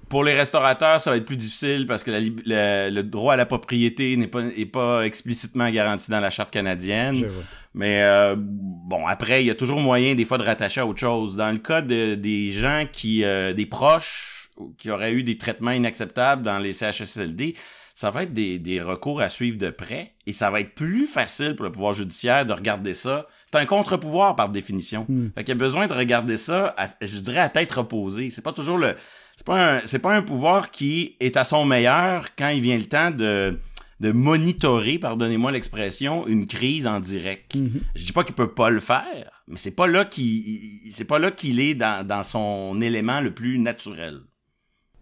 [0.08, 4.16] Pour les restaurateurs, ça va être plus difficile parce que le droit à la propriété
[4.16, 4.42] n'est pas,
[4.72, 7.26] pas explicitement garanti dans la charte canadienne.
[7.74, 10.98] Mais euh, bon, après, il y a toujours moyen des fois de rattacher à autre
[10.98, 11.36] chose.
[11.36, 16.42] Dans le cas de, des gens qui, des proches qui auraient eu des traitements inacceptables
[16.42, 17.54] dans les CHSLD,
[18.00, 21.54] ça va être des, recours à suivre de près et ça va être plus facile
[21.54, 23.26] pour le pouvoir judiciaire de regarder ça.
[23.44, 25.04] C'est un contre-pouvoir par définition.
[25.06, 25.28] Hmm.
[25.34, 28.30] Fait qu'il y a besoin de regarder ça, je dirais, à tête reposée.
[28.30, 28.94] C'est pas toujours le,
[29.36, 32.78] c'est pas un, c'est pas un pouvoir qui est à son meilleur quand il vient
[32.78, 33.58] le temps de,
[34.00, 37.54] de monitorer, pardonnez-moi l'expression, une crise en direct.
[37.54, 37.82] Mhm.
[37.94, 41.18] Je dis pas qu'il peut pas le faire, mais c'est pas là qu'il, c'est pas
[41.18, 44.22] là qu'il est dans, dans son élément le plus naturel.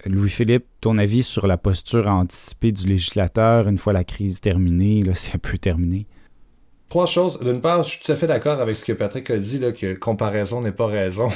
[0.06, 5.12] Louis-Philippe, ton avis sur la posture anticipée du législateur une fois la crise terminée, là,
[5.14, 6.06] c'est un peu terminé?
[6.88, 7.38] Trois choses.
[7.40, 9.72] D'une part, je suis tout à fait d'accord avec ce que Patrick a dit, là,
[9.72, 11.28] que comparaison n'est pas raison.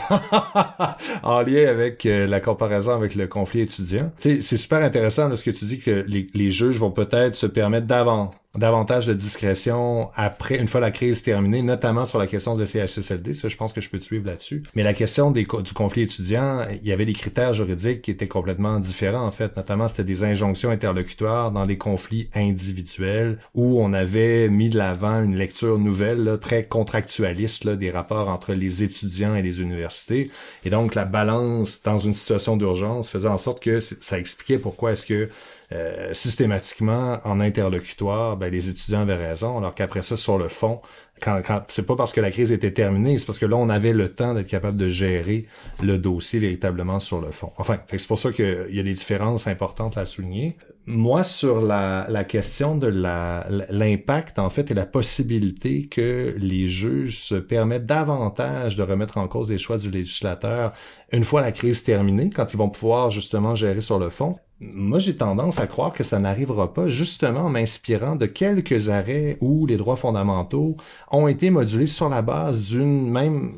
[1.22, 4.11] en lien avec euh, la comparaison avec le conflit étudiant.
[4.18, 7.46] c'est super intéressant là, ce que tu dis que les, les juges vont peut-être se
[7.46, 12.55] permettre d'avant davantage de discrétion après, une fois la crise terminée, notamment sur la question
[12.55, 13.35] de CHSLD.
[13.35, 14.62] Ça, je pense que je peux te suivre là-dessus.
[14.75, 18.29] Mais la question des, du conflit étudiant, il y avait des critères juridiques qui étaient
[18.29, 19.57] complètement différents, en fait.
[19.57, 25.23] Notamment, c'était des injonctions interlocutoires dans des conflits individuels où on avait mis de l'avant
[25.23, 30.31] une lecture nouvelle, très contractualiste, là, des rapports entre les étudiants et les universités.
[30.65, 34.93] Et donc, la balance dans une situation d'urgence faisait en sorte que ça expliquait pourquoi
[34.93, 35.29] est-ce que
[35.73, 40.81] euh, systématiquement en interlocutoire, ben, les étudiants avaient raison, alors qu'après ça, sur le fond,
[41.21, 43.69] quand, quand c'est pas parce que la crise était terminée, c'est parce que là, on
[43.69, 45.47] avait le temps d'être capable de gérer
[45.83, 47.53] le dossier véritablement sur le fond.
[47.59, 50.57] Enfin, c'est pour ça qu'il y a des différences importantes à souligner.
[50.87, 57.21] Moi, sur la, la question de l'impact, en fait, et la possibilité que les juges
[57.21, 60.73] se permettent davantage de remettre en cause les choix du législateur
[61.13, 64.37] une fois la crise terminée, quand ils vont pouvoir justement gérer sur le fond,
[64.75, 69.37] moi, j'ai tendance à croire que ça n'arrivera pas justement en m'inspirant de quelques arrêts
[69.40, 70.77] où les droits fondamentaux
[71.11, 73.53] ont été modulés sur la base d'une même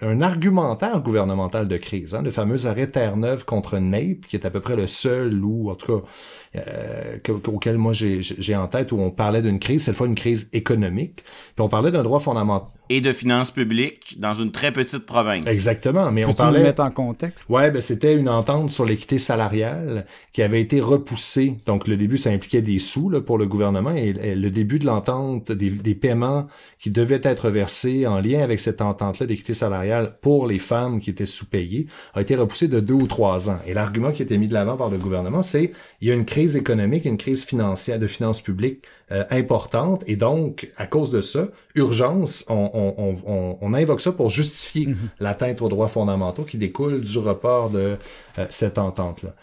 [0.00, 4.50] un argumentaire gouvernemental de crise, hein, le fameux arrêt Terre-Neuve contre Nape, qui est à
[4.50, 6.06] peu près le seul ou en tout cas
[6.56, 10.48] euh, auquel moi j'ai en tête où on parlait d'une crise, cette fois une crise
[10.52, 12.68] économique, puis on parlait d'un droit fondamental.
[12.90, 15.46] Et de finances publiques dans une très petite province.
[15.46, 16.62] Exactement, mais on parlait.
[16.62, 17.48] mettre en contexte?
[17.48, 21.56] Ouais, ben c'était une entente sur l'équité salariale qui avait été repoussée.
[21.64, 24.84] Donc le début, ça impliquait des sous là, pour le gouvernement et, le début de
[24.84, 26.46] l'entente des, des, paiements
[26.78, 31.10] qui devaient être versés en lien avec cette entente-là d'équité salariale pour les femmes qui
[31.10, 33.58] étaient sous-payées a été repoussé de deux ou trois ans.
[33.66, 36.26] Et l'argument qui était mis de l'avant par le gouvernement, c'est il y a une
[36.26, 40.02] crise économique, une crise financière, de finances publiques euh, importante.
[40.06, 44.86] Et donc, à cause de ça, urgence, on, on, on, on invoque ça pour justifier
[44.86, 44.96] mm-hmm.
[45.20, 47.96] l'atteinte aux droits fondamentaux qui découle du report de
[48.38, 49.34] euh, cette entente-là.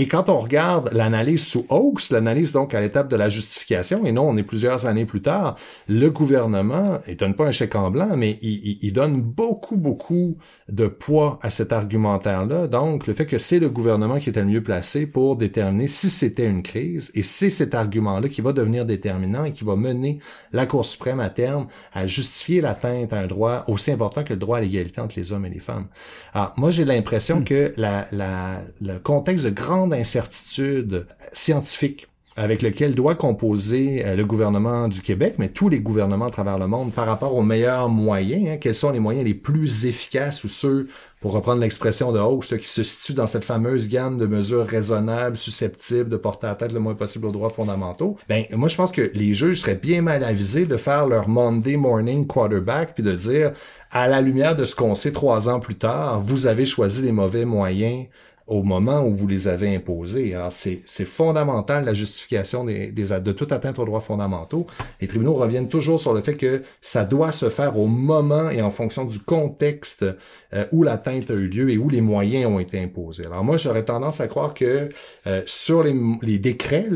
[0.00, 4.12] Et quand on regarde l'analyse sous Oaks, l'analyse donc à l'étape de la justification, et
[4.12, 5.56] non, on est plusieurs années plus tard,
[5.88, 10.38] le gouvernement, il donne pas un chèque en blanc, mais il, il, donne beaucoup, beaucoup
[10.70, 12.66] de poids à cet argumentaire-là.
[12.66, 16.08] Donc, le fait que c'est le gouvernement qui était le mieux placé pour déterminer si
[16.08, 20.18] c'était une crise, et c'est cet argument-là qui va devenir déterminant et qui va mener
[20.54, 24.38] la Cour suprême à terme à justifier l'atteinte à un droit aussi important que le
[24.38, 25.88] droit à l'égalité entre les hommes et les femmes.
[26.32, 27.44] Alors, moi, j'ai l'impression hmm.
[27.44, 34.24] que la, la, le contexte de grande d'incertitude scientifique avec lequel doit composer euh, le
[34.24, 37.88] gouvernement du Québec, mais tous les gouvernements à travers le monde par rapport aux meilleurs
[37.88, 38.48] moyens.
[38.48, 40.88] Hein, quels sont les moyens les plus efficaces ou ceux,
[41.20, 45.36] pour reprendre l'expression de Host, qui se situent dans cette fameuse gamme de mesures raisonnables,
[45.36, 48.16] susceptibles de porter à tête le moins possible aux droits fondamentaux?
[48.28, 51.76] Ben, moi, je pense que les juges seraient bien mal avisés de faire leur Monday
[51.76, 53.52] morning quarterback puis de dire,
[53.90, 57.12] à la lumière de ce qu'on sait trois ans plus tard, vous avez choisi les
[57.12, 58.06] mauvais moyens
[58.50, 60.34] au moment où vous les avez imposés.
[60.34, 64.66] Alors, c'est, fondamental la justification des, des, de toute atteinte aux droits fondamentaux.
[65.00, 68.60] Les tribunaux reviennent toujours sur le fait que ça doit se faire au moment et
[68.60, 70.04] en fonction du contexte
[70.52, 73.24] euh, où l'atteinte a eu lieu et où les moyens ont été imposés.
[73.24, 74.88] Alors moi, j'aurais tendance à croire que
[75.28, 76.88] euh, sur les, les décrets,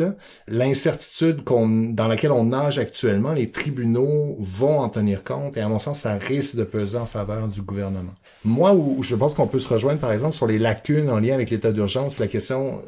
[0.49, 5.79] l'incertitude dans laquelle on nage actuellement, les tribunaux vont en tenir compte et à mon
[5.79, 8.15] sens, ça risque de peser en faveur du gouvernement.
[8.45, 11.33] Moi, où je pense qu'on peut se rejoindre, par exemple, sur les lacunes en lien
[11.33, 12.83] avec l'état d'urgence, la question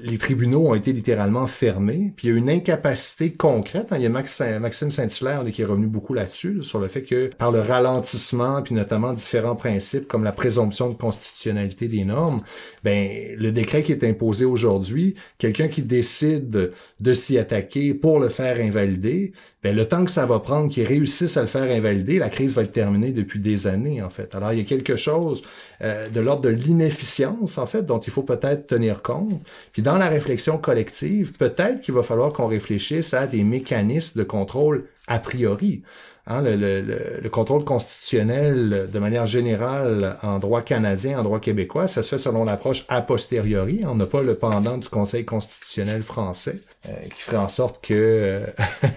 [0.00, 3.88] les tribunaux ont été littéralement fermés, puis il y a une incapacité concrète.
[3.92, 3.96] Hein.
[3.98, 7.50] Il y a Maxime Saint-Hilaire qui est revenu beaucoup là-dessus, sur le fait que par
[7.52, 12.42] le ralentissement, puis notamment différents principes comme la présomption de constitutionnalité des normes,
[12.84, 18.28] ben le décret qui est imposé aujourd'hui, quelqu'un qui décide de s'y attaquer pour le
[18.28, 22.18] faire invalider, ben le temps que ça va prendre qu'ils réussissent à le faire invalider,
[22.18, 24.34] la crise va être terminée depuis des années en fait.
[24.34, 25.42] Alors il y a quelque chose
[25.82, 29.40] euh, de l'ordre de l'inefficience en fait dont il faut peut-être tenir compte.
[29.82, 34.86] Dans la réflexion collective, peut-être qu'il va falloir qu'on réfléchisse à des mécanismes de contrôle
[35.08, 35.82] a priori.
[36.28, 41.88] Hein, le, le, le, contrôle constitutionnel, de manière générale, en droit canadien, en droit québécois,
[41.88, 43.82] ça se fait selon l'approche a posteriori.
[43.84, 48.40] On n'a pas le pendant du Conseil constitutionnel français, qui ferait en sorte que euh,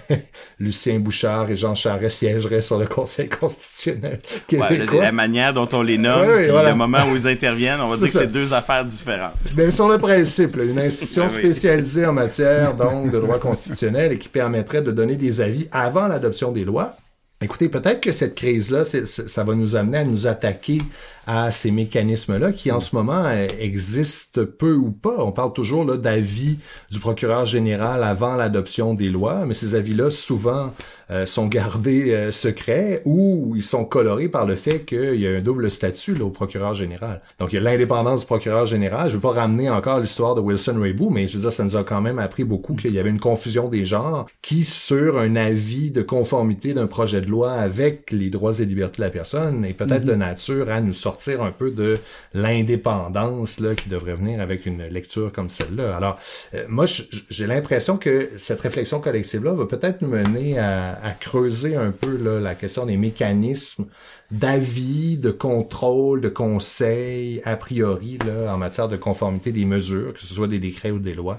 [0.59, 5.03] Lucien Bouchard et Jean Charest siégeraient sur le Conseil constitutionnel québécois.
[5.03, 8.11] la manière dont on les nomme, le moment où ils interviennent, on va dire que
[8.11, 9.35] c'est deux affaires différentes.
[9.55, 14.29] Mais sur le principe, une institution spécialisée en matière donc de droit constitutionnel et qui
[14.29, 16.95] permettrait de donner des avis avant l'adoption des lois,
[17.41, 20.81] Écoutez, peut-être que cette crise-là, ça va nous amener à nous attaquer
[21.27, 25.15] à ces mécanismes-là qui en ce moment euh, existent peu ou pas.
[25.19, 26.59] On parle toujours d'avis
[26.91, 30.73] du procureur général avant l'adoption des lois, mais ces avis-là souvent
[31.11, 35.31] euh, sont gardés euh, secrets ou ils sont colorés par le fait qu'il y a
[35.31, 37.21] un double statut là, au procureur général.
[37.39, 39.09] Donc il y a l'indépendance du procureur général.
[39.09, 41.63] Je ne veux pas ramener encore l'histoire de Wilson Raybould, mais je veux dire, ça
[41.63, 45.17] nous a quand même appris beaucoup qu'il y avait une confusion des genres qui, sur
[45.17, 49.09] un avis de conformité d'un projet de loi avec les droits et libertés de la
[49.09, 50.05] personne, est peut-être mm-hmm.
[50.05, 51.97] de nature à nous sortir sortir un peu de
[52.33, 55.95] l'indépendance là qui devrait venir avec une lecture comme celle-là.
[55.95, 56.19] Alors,
[56.53, 56.85] euh, moi,
[57.29, 62.55] j'ai l'impression que cette réflexion collective-là va peut-être nous mener à, creuser un peu la
[62.55, 63.85] question des mécanismes
[64.31, 70.21] d'avis, de contrôle, de conseil, a priori, là, en matière de conformité des mesures, que
[70.21, 71.37] ce soit des décrets ou des lois,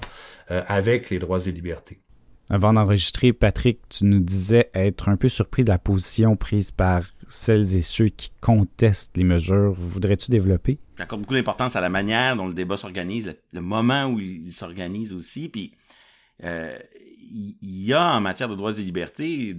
[0.49, 1.99] euh, avec les droits et libertés.
[2.49, 7.03] Avant d'enregistrer, Patrick, tu nous disais être un peu surpris de la position prise par
[7.29, 9.73] celles et ceux qui contestent les mesures.
[9.73, 10.79] Voudrais-tu développer?
[10.97, 15.13] J'accorde beaucoup d'importance à la manière dont le débat s'organise, le, moment où il s'organise
[15.13, 15.49] aussi.
[15.49, 15.73] Puis,
[16.43, 16.77] euh,
[17.29, 19.55] il y a en matière de droits et libertés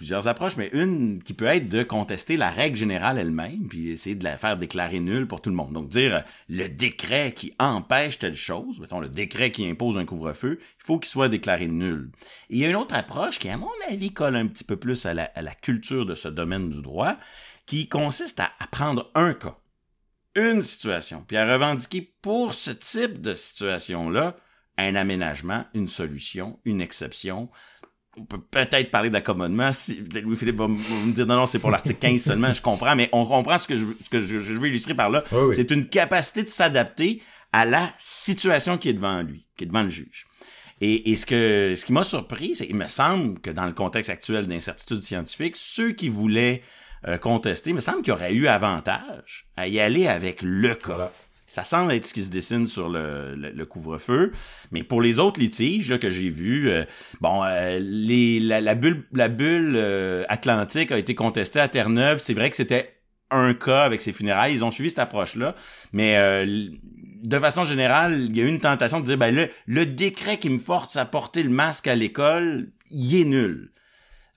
[0.00, 4.16] plusieurs approches, mais une qui peut être de contester la règle générale elle-même, puis essayer
[4.16, 5.74] de la faire déclarer nulle pour tout le monde.
[5.74, 10.58] Donc dire le décret qui empêche telle chose, mettons le décret qui impose un couvre-feu,
[10.58, 12.10] il faut qu'il soit déclaré nul.
[12.48, 15.04] Il y a une autre approche qui, à mon avis, colle un petit peu plus
[15.04, 17.18] à la, culture de ce domaine du droit,
[17.66, 19.58] qui consiste à, à prendre un cas,
[20.34, 24.34] une situation, puis à revendiquer pour ce type de situation-là
[24.78, 27.50] un aménagement, une solution, une exception,
[28.20, 29.72] on peut peut-être parler d'accommodement.
[29.72, 33.08] Si, Louis-Philippe va, me dire non, non, c'est pour l'article 15 seulement, je comprends, mais
[33.12, 35.24] on comprend ce que je, ce que je, veux illustrer par là.
[35.54, 39.82] C'est une capacité de s'adapter à la situation qui est devant lui, qui est devant
[39.82, 40.26] le juge.
[40.80, 43.72] Et, et ce, que, ce qui m'a surpris, c'est qu'il me semble que dans le
[43.72, 46.62] contexte actuel d'incertitude scientifique, ceux qui voulaient
[47.06, 50.74] euh, contester, il me semble qu'il y aurait eu avantage à y aller avec le
[50.74, 51.12] cas.
[51.50, 54.30] Ça semble être ce qui se dessine sur le, le, couvre-feu.
[54.70, 56.84] Mais pour les autres litiges que j'ai vus, euh,
[57.20, 62.18] bon, euh, les, la, la, bulle, la bulle euh, atlantique a été contestée à Terre-Neuve.
[62.20, 62.94] C'est vrai que c'était
[63.32, 64.54] un cas avec ses funérailles.
[64.54, 65.56] Ils ont suivi cette approche-là.
[65.92, 69.86] Mais de façon générale, il y a eu une tentation de dire, ben, le, le
[69.86, 73.72] décret qui me force à porter le masque à l'école, il est nul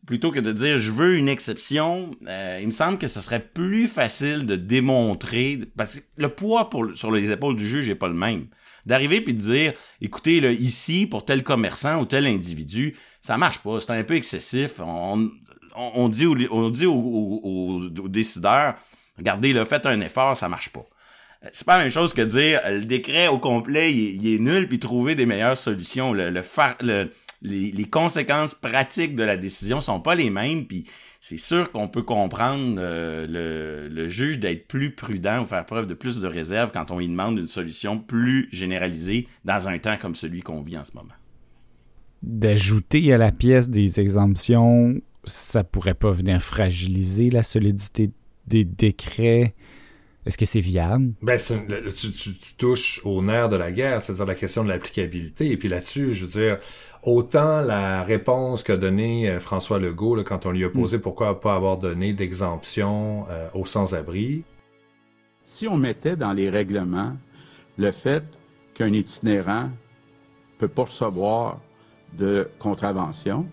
[0.06, 3.40] plutôt que de dire je veux une exception, euh, il me semble que ce serait
[3.40, 7.96] plus facile de démontrer parce que le poids pour, sur les épaules du juge n'est
[7.96, 8.48] pas le même.
[8.86, 13.60] D'arriver puis de dire écoutez là, ici pour tel commerçant ou tel individu, ça marche
[13.60, 14.74] pas, c'est un peu excessif.
[14.80, 15.30] On,
[15.76, 18.76] on, dit, on dit aux, décideurs
[19.18, 20.86] regardez là, faites un effort, ça marche pas.
[21.46, 24.68] Euh, c'est pas la même chose que dire le décret au complet il, est nul
[24.68, 26.12] puis trouver des meilleures solutions.
[26.12, 26.44] Le, le,
[26.82, 27.10] le
[27.44, 30.86] les, conséquences pratiques de la décision sont pas les mêmes, puis
[31.20, 35.94] c'est sûr qu'on peut comprendre euh, le, juge d'être plus prudent ou faire preuve de
[35.94, 40.16] plus de réserve quand on lui demande une solution plus généralisée dans un temps comme
[40.16, 41.14] celui qu'on vit en ce moment.
[42.22, 48.12] D'ajouter à la pièce des exemptions, ça pourrait pas venir fragiliser la solidité
[48.48, 49.54] des décrets.
[50.26, 51.14] Est-ce que c'est viable?
[51.22, 55.52] Ben, tu, tu, touches au nerf de la guerre, c'est-à-dire la question de l'applicabilité.
[55.52, 56.60] Et puis là-dessus, je veux dire,
[57.06, 61.02] Autant la réponse qu'a donnée euh, François Legault quand on lui a posé mm.
[61.02, 64.46] pourquoi pas avoir donné d'exemption euh, aux sans-abri.
[65.44, 67.18] Si on mettait dans les règlements
[67.78, 68.24] le fait
[68.74, 69.70] qu'un itinérant
[70.58, 71.60] peut pas recevoir
[72.18, 73.48] de contravention,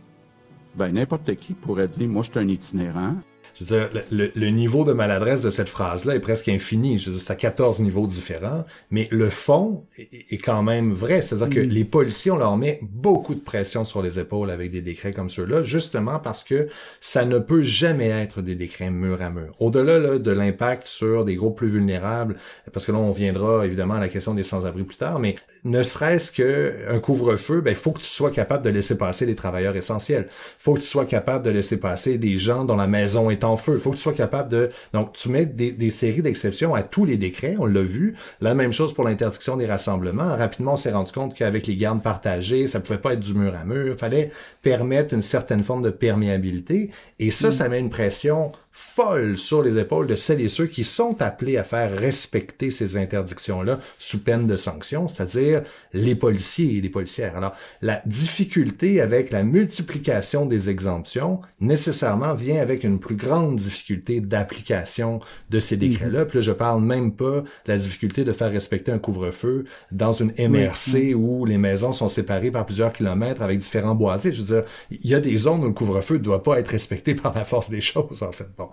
[0.77, 3.17] ben n'importe qui pourrait dire moi je suis un itinérant,
[3.61, 6.99] je veux dire, le, niveau de maladresse de cette phrase-là est presque infini.
[6.99, 11.21] Je veux dire, c'est à 14 niveaux différents, mais le fond est, quand même vrai.
[11.21, 11.69] C'est-à-dire que mm.
[11.69, 15.29] les policiers, on leur met beaucoup de pression sur les épaules avec des décrets comme
[15.29, 16.69] ceux-là, justement parce que
[17.01, 19.55] ça ne peut jamais être des décrets mur à mur.
[19.59, 22.37] Au-delà de l'impact sur des groupes plus vulnérables,
[22.73, 25.83] parce que là, on viendra évidemment à la question des sans-abri plus tard, mais ne
[25.83, 29.77] serait-ce qu'un couvre-feu, ben, il faut que tu sois capable de laisser passer les travailleurs
[29.77, 30.27] essentiels.
[30.29, 33.45] Il faut que tu sois capable de laisser passer des gens dont la maison est
[33.45, 33.75] en en feu.
[33.75, 34.71] Il faut que tu sois capable de...
[34.93, 38.15] Donc, tu mets des, des séries d'exceptions à tous les décrets, on l'a vu.
[38.41, 40.37] La même chose pour l'interdiction des rassemblements.
[40.37, 43.55] Rapidement, on s'est rendu compte qu'avec les gardes partagées, ça pouvait pas être du mur
[43.55, 43.93] à mur.
[43.95, 44.31] Il fallait
[44.63, 46.91] permettre une certaine forme de perméabilité.
[47.19, 47.53] Et ça, mm.
[47.53, 51.57] ça met une pression folle sur les épaules de celles et ceux qui sont appelés
[51.57, 55.63] à faire respecter ces interdictions-là sous peine de sanctions, c'est-à-dire
[55.93, 57.37] les policiers et les policières.
[57.37, 64.21] Alors, la difficulté avec la multiplication des exemptions nécessairement vient avec une plus grande difficulté
[64.21, 65.81] d'application de ces mhm.
[65.81, 66.25] décrets-là.
[66.27, 70.13] Puis là, je parle même pas de la difficulté de faire respecter un couvre-feu dans
[70.13, 74.33] une MRC où les maisons sont séparées par plusieurs kilomètres avec différents boisés.
[74.33, 76.69] Je veux dire, il y a des zones où le couvre-feu ne doit pas être
[76.69, 78.47] respecté par la force des choses, en fait.
[78.61, 78.69] Bon.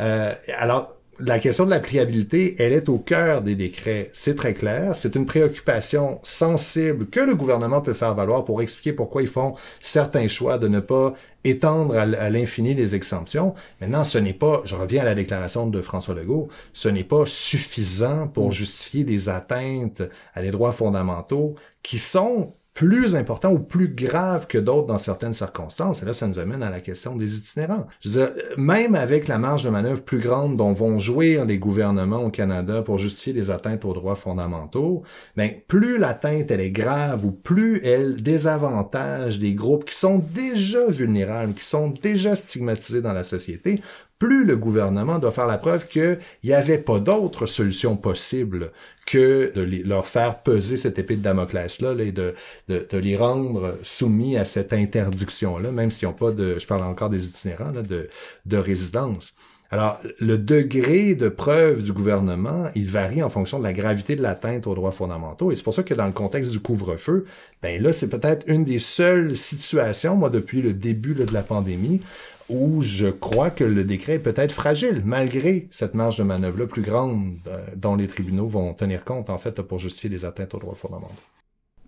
[0.00, 4.10] Euh, alors, la question de l'applicabilité, elle est au cœur des décrets.
[4.14, 4.94] C'est très clair.
[4.94, 9.54] C'est une préoccupation sensible que le gouvernement peut faire valoir pour expliquer pourquoi ils font
[9.80, 13.54] certains choix de ne pas étendre à l'infini les exemptions.
[13.80, 17.24] Maintenant, ce n'est pas, je reviens à la déclaration de François Legault, ce n'est pas
[17.26, 18.52] suffisant pour mm.
[18.52, 20.02] justifier des atteintes
[20.34, 25.32] à des droits fondamentaux qui sont plus important ou plus grave que d'autres dans certaines
[25.32, 26.00] circonstances.
[26.00, 27.88] Et là, ça nous amène à la question des itinérants.
[27.98, 31.58] Je veux dire, même avec la marge de manœuvre plus grande dont vont jouir les
[31.58, 35.02] gouvernements au Canada pour justifier les atteintes aux droits fondamentaux,
[35.36, 40.86] ben, plus l'atteinte elle est grave ou plus elle désavantage des groupes qui sont déjà
[40.88, 43.80] vulnérables, qui sont déjà stigmatisés dans la société,
[44.18, 48.72] plus le gouvernement doit faire la preuve qu'il n'y avait pas d'autre solution possible
[49.06, 52.34] que de leur faire peser cette épée de Damoclès-là et de,
[52.68, 57.10] de, les rendre soumis à cette interdiction-là, même s'ils n'ont pas de, je parle encore
[57.10, 58.08] des itinérants, là, de,
[58.44, 59.34] de résidence.
[59.70, 64.22] Alors, le degré de preuve du gouvernement, il varie en fonction de la gravité de
[64.22, 65.52] l'atteinte aux droits fondamentaux.
[65.52, 67.26] Et c'est pour ça que dans le contexte du couvre-feu,
[67.62, 72.00] ben là, c'est peut-être une des seules situations, moi, depuis le début de la pandémie,
[72.48, 76.82] où je crois que le décret est peut-être fragile, malgré cette marge de manœuvre-là plus
[76.82, 80.58] grande euh, dont les tribunaux vont tenir compte, en fait, pour justifier les atteintes aux
[80.58, 81.14] droits fondamentaux.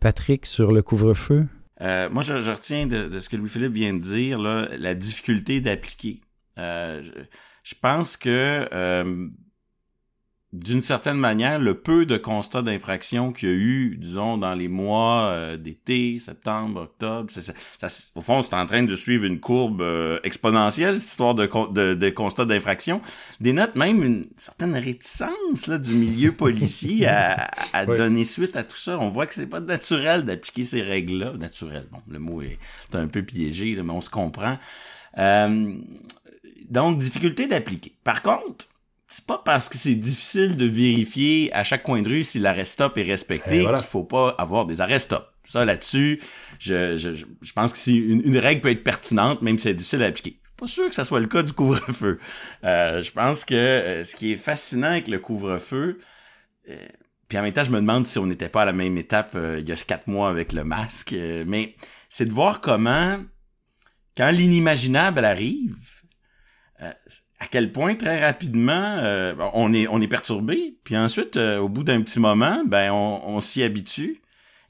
[0.01, 1.47] Patrick, sur le couvre-feu?
[1.81, 6.21] Euh, moi, je, retiens de, ce que Louis-Philippe vient de dire, là, la difficulté d'appliquer.
[6.59, 7.11] Euh, je,
[7.63, 8.67] je, pense que
[10.53, 14.66] d'une certaine manière, le peu de constats d'infraction qu'il y a eu, disons, dans les
[14.66, 19.80] mois euh, d'été, septembre, octobre, ça, au fond, c'est en train de suivre une courbe
[19.80, 23.01] euh, exponentielle, cette histoire de, de, de constats d'infraction,
[23.40, 28.76] dénote même une certaine réticence là, du milieu policier à, à donner suite à tout
[28.76, 28.98] ça.
[28.98, 31.34] On voit que c'est pas naturel d'appliquer ces règles-là.
[31.38, 32.59] Naturel, bon, le mot est,
[32.92, 34.59] un peu piégé, mais on se comprend.
[35.16, 35.76] Euh,
[36.68, 37.92] donc, difficulté d'appliquer.
[38.03, 38.66] Par contre,
[39.11, 42.65] c'est pas parce que c'est difficile de vérifier à chaque coin de rue si l'arrêt
[42.65, 45.27] stop est respecté qu'il faut pas avoir des arrêts stop.
[45.49, 46.21] Ça, là-dessus,
[46.61, 47.11] je, je,
[47.43, 50.39] je pense que si une, règle peut être pertinente, même si c'est difficile à appliquer.
[50.43, 52.21] Je suis pas sûr que ça soit le cas du couvre-feu.
[52.63, 55.99] Euh, je pense que euh, ce qui est fascinant avec le couvre-feu,
[56.69, 56.77] euh,
[57.27, 59.37] puis en même temps, je me demande si on n'était pas à la même étape
[59.59, 61.75] il y a quatre mois avec le masque, mais
[62.09, 63.19] c'est de voir comment,
[64.17, 65.77] quand l'inimaginable arrive,
[67.41, 71.68] à quel point très rapidement euh, on est on est perturbé, puis ensuite euh, au
[71.68, 74.20] bout d'un petit moment, ben on, on s'y habitue.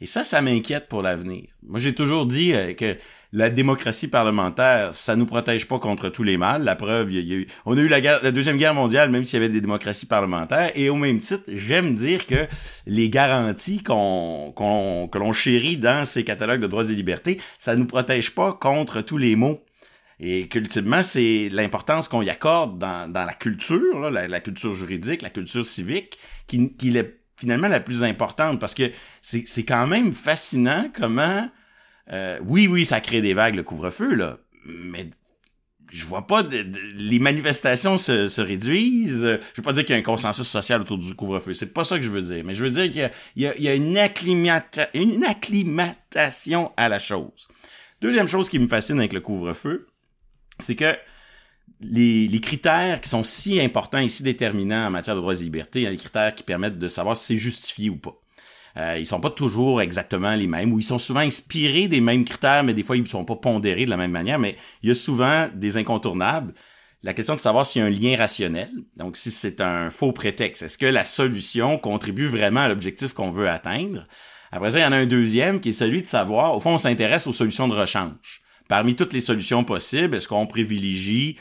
[0.02, 1.44] Et ça, ça m'inquiète pour l'avenir.
[1.62, 2.96] Moi, j'ai toujours dit euh, que
[3.32, 6.64] la démocratie parlementaire, ça nous protège pas contre tous les mâles.
[6.64, 9.10] La preuve, il y a eu, on a eu la, guerre, la deuxième guerre mondiale,
[9.10, 10.72] même s'il y avait des démocraties parlementaires.
[10.74, 12.46] Et au même titre, j'aime dire que
[12.86, 17.76] les garanties qu'on, qu'on, que l'on chérit dans ces catalogues de droits et libertés, ça
[17.76, 19.62] nous protège pas contre tous les maux
[20.22, 25.22] et qu'ultimement, c'est l'importance qu'on y accorde dans, dans la culture, la, la, culture juridique,
[25.22, 28.90] la culture civique, qui, qui est finalement la plus importante, parce que
[29.22, 31.50] c'est quand même fascinant comment...
[32.12, 35.08] Euh, oui, oui, ça crée des vagues, le couvre-feu, là, mais
[35.90, 36.66] je vois pas de,
[36.96, 39.38] les manifestations se, se, réduisent.
[39.54, 41.54] Je veux pas dire qu'il y a un consensus social autour du couvre-feu.
[41.54, 42.44] C'est pas ça que je veux dire.
[42.44, 46.98] Mais je veux dire qu'il y, y, y a, une, acclimata, une acclimatation à la
[46.98, 47.48] chose.
[48.00, 49.86] Deuxième chose qui me fascine avec le couvre-feu,
[50.60, 50.96] c'est que
[51.80, 55.88] les, critères qui sont si importants et si déterminants en matière de droits et libertés,
[55.88, 58.16] les critères qui permettent de savoir si c'est justifié ou pas.
[58.76, 62.24] Euh, ils sont pas toujours exactement les mêmes, ou ils sont souvent inspirés des mêmes
[62.24, 64.88] critères, mais des fois ils ne sont pas pondérés de la même manière, mais il
[64.88, 66.54] y a souvent des incontournables.
[67.02, 70.12] La question de savoir s'il y a un lien rationnel, donc si c'est un faux
[70.12, 74.06] prétexte, est-ce que la solution contribue vraiment à l'objectif qu'on veut atteindre?
[74.52, 76.74] Après ça, il y en a un deuxième qui est celui de savoir, au fond,
[76.74, 81.36] on s'intéresse aux solutions de rechange parmi toutes les solutions possibles, est-ce qu'on privilégie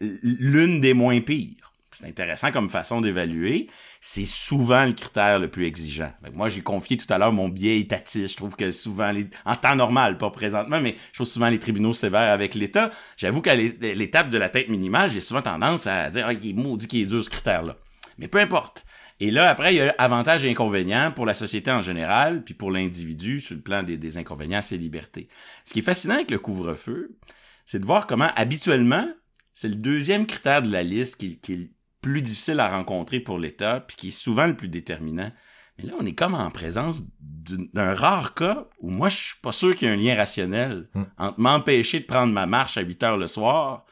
[0.00, 1.72] l'une des moins pires?
[1.90, 3.68] c'est intéressant comme façon d'évaluer,
[4.00, 6.12] c'est souvent le critère le plus exigeant.
[6.34, 8.32] moi, j'ai confié tout à l'heure mon biais étatiste.
[8.32, 9.12] Je trouve que souvent,
[9.44, 12.90] en temps normal, pas présentement, mais je trouve souvent les tribunaux sévères avec l'État.
[13.16, 16.52] J'avoue qu'à l'étape de la tête minimale, j'ai souvent tendance à dire, ah, il est
[16.52, 17.76] maudit qu'il est dur ce critère-là.
[18.18, 18.84] Mais peu importe.
[19.20, 22.54] Et là, après, il y a avantages et inconvénients pour la société en général, puis
[22.54, 25.28] pour l'individu sur le plan des, inconvénients, ses libertés.
[25.64, 27.16] Ce qui est fascinant avec le couvre-feu,
[27.64, 29.08] c'est de voir comment, habituellement,
[29.54, 33.38] c'est le deuxième critère de la liste qui, qui est plus difficile à rencontrer pour
[33.38, 35.30] l'État, puis qui est souvent le plus déterminant.
[35.78, 39.52] Mais là, on est comme en présence d'un rare cas où moi, je suis pas
[39.52, 41.02] sûr qu'il y ait un lien rationnel hmm.
[41.18, 43.84] entre m'empêcher de prendre ma marche à 8 heures le soir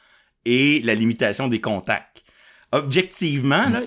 [0.45, 2.23] et la limitation des contacts.
[2.73, 3.83] Objectivement, là,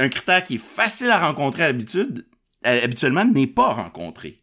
[0.00, 4.42] un critère qui est facile à rencontrer à euh, habituellement, n'est pas rencontré.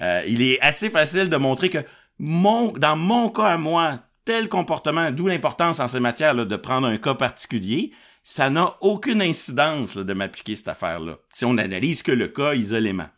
[0.00, 1.78] Euh, il est assez facile de montrer que
[2.18, 6.98] dans mon cas à moi, tel comportement, d'où l'importance en ces matières de prendre un
[6.98, 12.28] cas particulier, ça n'a aucune incidence de m'appliquer cette affaire-là, si on analyse que le
[12.28, 13.08] cas isolément.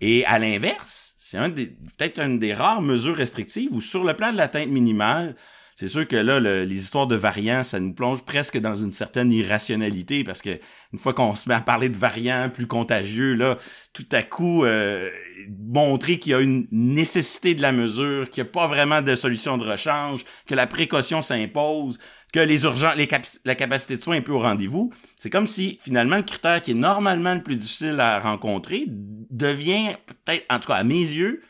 [0.00, 4.36] Et à l'inverse, c'est peut-être une des rares mesures restrictives où sur le plan de
[4.36, 5.36] l'atteinte minimale,
[5.76, 9.32] c'est sûr que là, les histoires de variants, ça nous plonge presque dans une certaine
[9.32, 10.60] irrationalité parce que
[10.92, 13.58] une fois qu'on se met à parler de variants plus contagieux, là,
[13.92, 15.10] tout à coup, euh,
[15.48, 19.16] montrer qu'il y a une nécessité de la mesure, qu'il n'y a pas vraiment de
[19.16, 21.98] solution de rechange, que la précaution s'impose,
[22.32, 24.92] que les urgences, la capacité de soins est plus au rendez-vous.
[25.16, 29.96] C'est comme si finalement le critère qui est normalement le plus difficile à rencontrer devient
[30.06, 31.42] peut-être, en tout cas à mes yeux,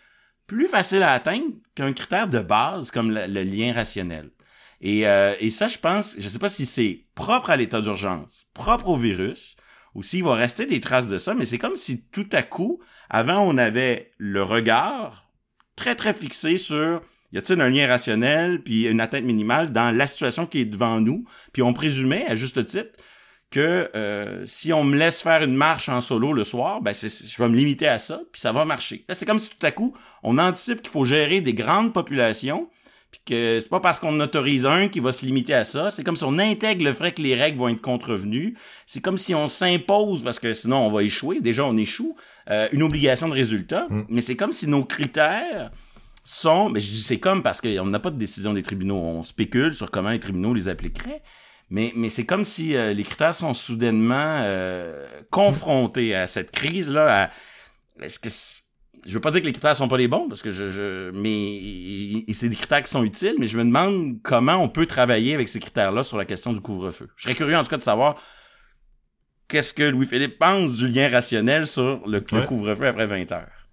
[0.55, 4.31] plus facile à atteindre qu'un critère de base comme le, lien rationnel.
[4.81, 8.47] Et, euh, et, ça, je pense, je sais pas si c'est propre à l'état d'urgence,
[8.55, 9.57] propre au virus,
[9.97, 12.81] ou s'il va rester des traces de ça, mais c'est comme si tout à coup,
[13.11, 15.29] avant, on avait le regard
[15.75, 17.03] très, très fixé sur
[17.33, 21.01] y a-t-il un lien rationnel puis une atteinte minimale dans la situation qui est devant
[21.01, 22.93] nous, puis on présumait, à juste titre,
[23.55, 27.41] que euh, si on me laisse faire une marche en solo le soir, ben je
[27.41, 29.05] vais me limiter à ça, puis ça va marcher.
[29.09, 29.95] Là, c'est comme si tout à coup,
[30.25, 32.69] on anticipe qu'il faut gérer des grandes populations,
[33.13, 35.93] puis que c'est pas parce qu'on autorise un qui va se limiter à ça.
[35.93, 38.57] C'est comme si on intègre le fait que les règles vont être contrevenues.
[38.87, 41.41] C'est comme si on s'impose, parce que sinon on va échouer.
[41.41, 42.17] Déjà, on échoue.
[42.51, 43.87] Euh, une obligation de résultat.
[43.89, 44.03] Mm.
[44.09, 45.71] Mais c'est comme si nos critères
[46.25, 46.71] sont...
[46.71, 48.97] Mais je dis c'est comme parce qu'on n'a pas de décision des tribunaux.
[48.97, 51.23] On spécule sur comment les tribunaux les appliqueraient.
[51.71, 57.31] Mais, mais c'est comme si euh, les critères sont soudainement euh, confrontés à cette crise-là.
[58.01, 58.29] Est-ce que
[59.07, 61.11] je veux pas dire que les critères sont pas les bons parce que je, je
[61.11, 65.35] mais c'est des critères qui sont utiles, mais je me demande comment on peut travailler
[65.35, 67.09] avec ces critères-là sur la question du couvre-feu.
[67.17, 68.17] Je serais curieux en tout cas de savoir
[69.49, 73.64] qu'est-ce que Louis-Philippe pense du lien rationnel sur le, le couvre-feu après 20 heures.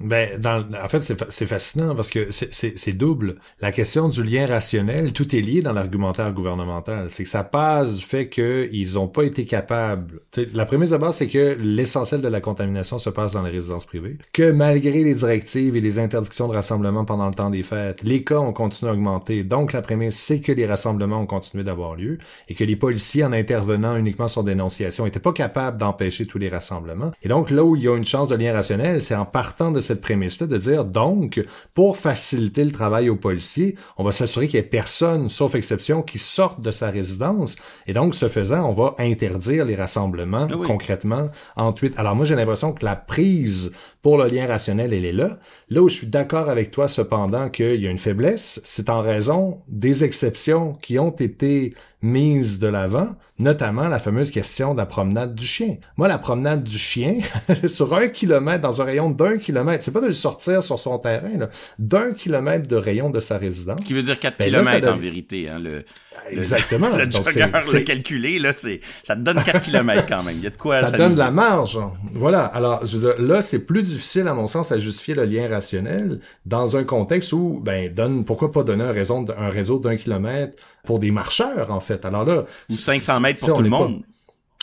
[0.00, 3.36] Ben, en fait, c'est fascinant parce que c'est double.
[3.60, 7.10] La question du lien rationnel, tout est lié dans l'argumentaire gouvernemental.
[7.10, 10.20] C'est que ça passe du fait qu'ils n'ont pas été capables.
[10.54, 13.86] la prémisse de base, c'est que l'essentiel de la contamination se passe dans les résidences
[13.86, 14.18] privées.
[14.32, 18.24] Que malgré les directives et les interdictions de rassemblement pendant le temps des fêtes, les
[18.24, 19.44] cas ont continué à augmenter.
[19.44, 22.18] Donc, la prémisse, c'est que les rassemblements ont continué d'avoir lieu
[22.48, 26.48] et que les policiers, en intervenant uniquement sur dénonciation, n'étaient pas capables d'empêcher tous les
[26.48, 27.12] rassemblements.
[27.22, 29.70] Et donc, là où il y a une chance de lien rationnel, c'est en partant
[29.70, 34.48] de cette prémisse-là de dire donc, pour faciliter le travail aux policiers, on va s'assurer
[34.48, 37.56] qu'il n'y ait personne, sauf exception, qui sorte de sa résidence.
[37.86, 41.98] Et donc, ce faisant, on va interdire les rassemblements ah concrètement ensuite.
[41.98, 43.72] Alors moi, j'ai l'impression que la prise
[44.02, 45.38] pour le lien rationnel, elle est là.
[45.70, 49.00] Là où je suis d'accord avec toi, cependant, qu'il y a une faiblesse, c'est en
[49.00, 54.86] raison des exceptions qui ont été mise de l'avant, notamment la fameuse question de la
[54.86, 55.76] promenade du chien.
[55.96, 57.14] Moi, la promenade du chien,
[57.68, 60.98] sur un kilomètre, dans un rayon d'un kilomètre, c'est pas de le sortir sur son
[60.98, 63.80] terrain, d'un kilomètre de rayon de sa résidence.
[63.80, 65.48] Ce qui veut dire 4 ben kilomètres en vérité.
[65.48, 65.84] Hein, le,
[66.30, 66.88] Exactement.
[66.96, 70.36] Le, le jogger le calculé, là, c'est, ça te donne 4 kilomètres quand même.
[70.36, 71.78] Il y a de quoi Ça donne de la marge.
[72.12, 72.44] Voilà.
[72.44, 75.48] Alors, je veux dire, là, c'est plus difficile, à mon sens, à justifier le lien
[75.48, 79.96] rationnel dans un contexte où, ben, donne, pourquoi pas donner un réseau, un réseau d'un
[79.96, 82.04] kilomètre pour des marcheurs, en fait?
[82.04, 82.46] Alors là.
[82.70, 84.02] Ou 500 mètres pour tout le monde.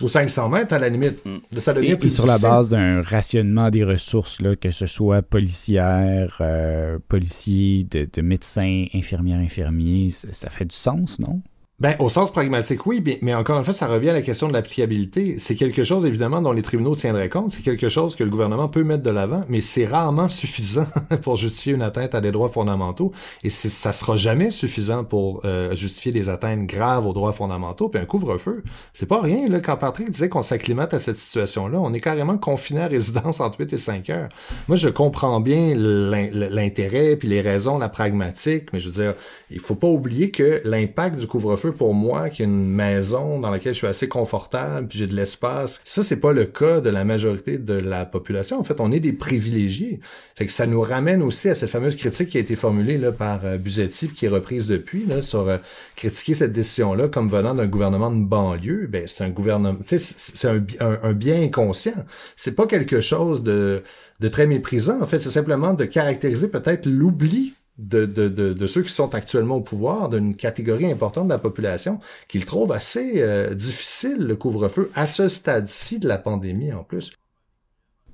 [0.02, 1.26] Ou 500 mètres, à la limite.
[1.26, 1.38] Mm.
[1.58, 5.22] Ça devient et, plus sur la base d'un rationnement des ressources, là, que ce soit
[5.22, 11.42] policière, euh, policiers, de, de médecins, infirmières, infirmiers, ça fait du sens, non?
[11.82, 14.54] Ben, au sens pragmatique, oui, mais, encore une fois, ça revient à la question de
[14.54, 15.40] l'applicabilité.
[15.40, 17.52] C'est quelque chose, évidemment, dont les tribunaux tiendraient compte.
[17.52, 20.86] C'est quelque chose que le gouvernement peut mettre de l'avant, mais c'est rarement suffisant
[21.22, 23.12] pour justifier une atteinte à des droits fondamentaux.
[23.44, 27.90] Et ça sera jamais suffisant pour euh, justifier des atteintes graves aux droits fondamentaux.
[27.90, 28.64] Puis un couvre-feu,
[28.94, 29.50] c'est pas rien.
[29.50, 33.42] Là, quand Patrick disait qu'on s'acclimate à cette situation-là, on est carrément confiné à résidence
[33.42, 34.30] entre 8 et 5 heures.
[34.70, 39.14] Moi, je comprends bien l'intérêt, puis les raisons, la pragmatique, mais je veux dire,
[39.52, 43.50] il faut pas oublier que l'impact du couvre-feu pour moi, qui a une maison dans
[43.50, 45.82] laquelle je suis assez confortable, puis j'ai de l'espace.
[45.84, 48.60] Ça, c'est pas le cas de la majorité de la population.
[48.60, 50.00] En fait, on est des privilégiés.
[50.36, 53.12] Fait que ça nous ramène aussi à cette fameuse critique qui a été formulée là,
[53.12, 55.58] par euh, Buzetti, qui est reprise depuis, là, sur euh,
[55.96, 58.88] critiquer cette décision-là comme venant d'un gouvernement de banlieue.
[58.88, 62.06] Ben, c'est un gouvernement, c'est un, un, bien inconscient.
[62.36, 63.84] C'est pas quelque chose de,
[64.20, 65.02] de très méprisant.
[65.02, 69.14] En fait, c'est simplement de caractériser peut-être l'oubli de, de, de, de, ceux qui sont
[69.14, 74.36] actuellement au pouvoir, d'une catégorie importante de la population, qu'ils trouvent assez euh, difficile, le
[74.36, 77.14] couvre-feu, à ce stade-ci de la pandémie en plus.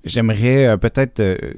[0.04, 1.54] J'aimerais euh, peut-être, euh,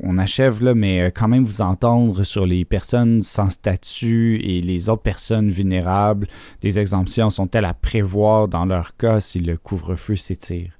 [0.00, 4.88] on achève là, mais quand même vous entendre sur les personnes sans statut et les
[4.88, 6.28] autres personnes vulnérables.
[6.62, 10.78] Des exemptions sont-elles à prévoir dans leur cas si le couvre-feu s'étire?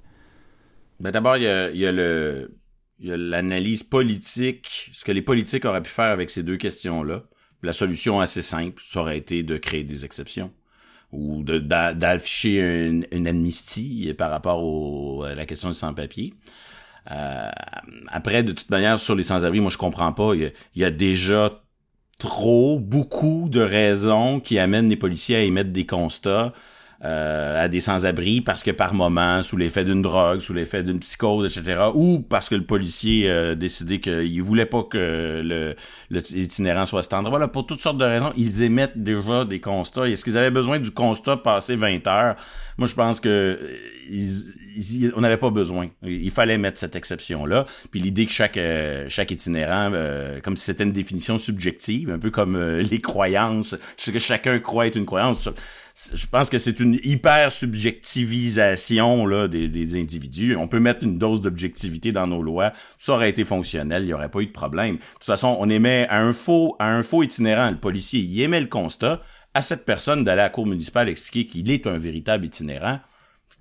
[0.98, 2.52] Ben D'abord, il y a, y a le
[2.98, 6.56] il y a l'analyse politique, ce que les politiques auraient pu faire avec ces deux
[6.56, 7.24] questions-là.
[7.62, 10.52] La solution assez simple, ça aurait été de créer des exceptions
[11.12, 16.34] ou d'afficher une, amnistie par rapport à la question du sans-papier.
[17.10, 17.50] Euh,
[18.08, 20.34] après, de toute manière, sur les sans-abri, moi je comprends pas.
[20.34, 21.62] Il y, a, déjà
[22.18, 26.52] trop, beaucoup de raisons qui amènent les policiers à émettre des constats
[27.04, 31.00] euh, à des sans-abri parce que par moment, sous l'effet d'une drogue, sous l'effet d'une
[31.00, 35.74] psychose, etc., ou parce que le policier a décidé qu'il voulait pas que le
[36.86, 37.30] soit standard.
[37.30, 40.08] Voilà, pour toutes sortes de raisons, ils émettent déjà des constats.
[40.08, 42.36] Est-ce qu'ils avaient besoin du constat passé 20 heures?
[42.78, 43.58] Moi, je pense que
[44.08, 45.88] ils, on n'avait pas besoin.
[46.02, 47.66] Il fallait mettre cette exception-là.
[47.90, 52.18] Puis l'idée que chaque euh, chaque itinérant, euh, comme si c'était une définition subjective, un
[52.18, 55.50] peu comme les croyances, ce que chacun croit être une croyance
[56.12, 60.56] je pense que c'est une hyper subjectivisation là, des, individus.
[60.56, 62.72] On peut mettre une dose d'objectivité dans nos lois.
[62.98, 64.96] Ça aurait été fonctionnel, il n'y aurait pas eu de problème.
[64.96, 68.60] De toute façon, on émet un faux, à un faux itinérant, le policier, il émet
[68.60, 69.22] le constat
[69.54, 72.98] à cette personne d'aller à la cour municipale expliquer qu'il est un véritable itinérant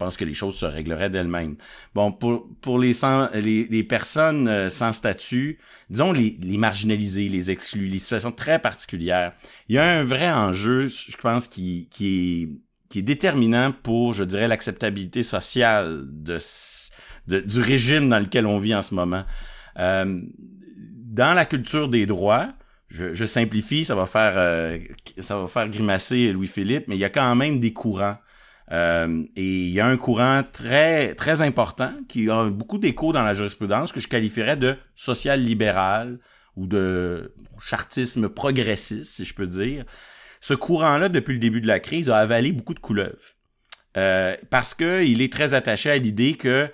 [0.03, 1.55] pense que les choses se régleraient d'elles-mêmes.
[1.95, 7.29] Bon, pour, pour les, sans, les, les personnes euh, sans statut, disons les, les marginalisés,
[7.29, 9.33] les exclus, les situations très particulières,
[9.69, 12.49] il y a un vrai enjeu, je pense, qui, qui, est,
[12.89, 16.39] qui est déterminant pour, je dirais, l'acceptabilité sociale de,
[17.27, 19.23] de, du régime dans lequel on vit en ce moment.
[19.79, 20.21] Euh,
[20.75, 22.53] dans la culture des droits,
[22.89, 24.77] je, je simplifie, ça va faire euh,
[25.19, 28.17] ça va faire grimacer Louis-Philippe, mais il y a quand même des courants
[28.71, 33.23] euh, et il y a un courant très très important qui a beaucoup d'écho dans
[33.23, 36.19] la jurisprudence que je qualifierais de social-libéral
[36.55, 39.85] ou de chartisme progressiste, si je peux dire.
[40.39, 43.35] Ce courant-là, depuis le début de la crise, a avalé beaucoup de couleuvres.
[43.95, 46.69] Euh, parce qu'il est très attaché à l'idée que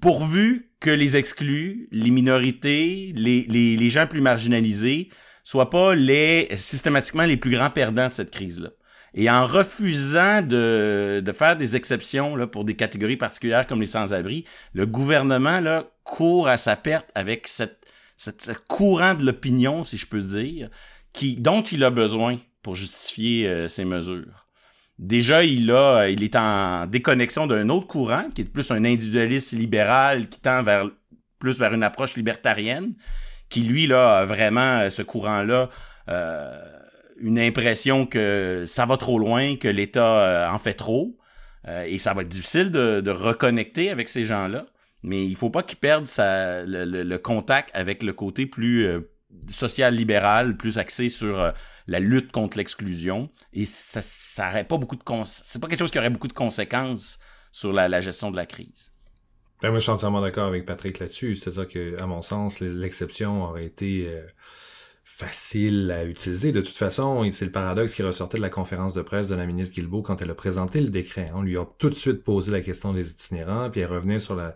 [0.00, 5.08] pourvu que les exclus, les minorités, les, les, les gens plus marginalisés
[5.42, 8.70] soient pas les systématiquement les plus grands perdants de cette crise-là.
[9.14, 13.86] Et en refusant de, de faire des exceptions là, pour des catégories particulières comme les
[13.86, 14.44] sans-abri,
[14.74, 17.86] le gouvernement là, court à sa perte avec cette,
[18.16, 20.68] cette, courant de l'opinion, si je peux dire,
[21.12, 24.46] qui, dont il a besoin pour justifier euh, ses mesures.
[24.98, 29.52] Déjà, il a, il est en déconnexion d'un autre courant, qui est plus un individualiste
[29.52, 30.90] libéral qui tend vers
[31.38, 32.94] plus vers une approche libertarienne,
[33.48, 35.68] qui lui là a vraiment euh, ce courant-là.
[36.08, 36.77] Euh,
[37.20, 41.16] une impression que ça va trop loin, que l'État euh, en fait trop,
[41.66, 44.66] euh, et ça va être difficile de, reconnecter avec ces gens-là.
[45.02, 49.00] Mais il faut pas qu'ils perdent le, contact avec le côté plus euh,
[49.48, 51.52] social-libéral, plus axé sur
[51.86, 53.30] la lutte contre l'exclusion.
[53.52, 57.18] Et ça, ça pas beaucoup de c'est pas quelque chose qui aurait beaucoup de conséquences
[57.52, 58.92] sur la, la gestion de la crise.
[59.62, 61.36] Ben moi, je suis entièrement d'accord avec Patrick là-dessus.
[61.36, 64.08] C'est-à-dire que, à mon sens, l'exception aurait été
[65.10, 66.52] facile à utiliser.
[66.52, 69.46] De toute façon, c'est le paradoxe qui ressortait de la conférence de presse de la
[69.46, 71.32] ministre Guilbeault quand elle a présenté le décret.
[71.34, 74.38] On lui a tout de suite posé la question des itinérants, puis elle revenait sur
[74.38, 74.50] euh,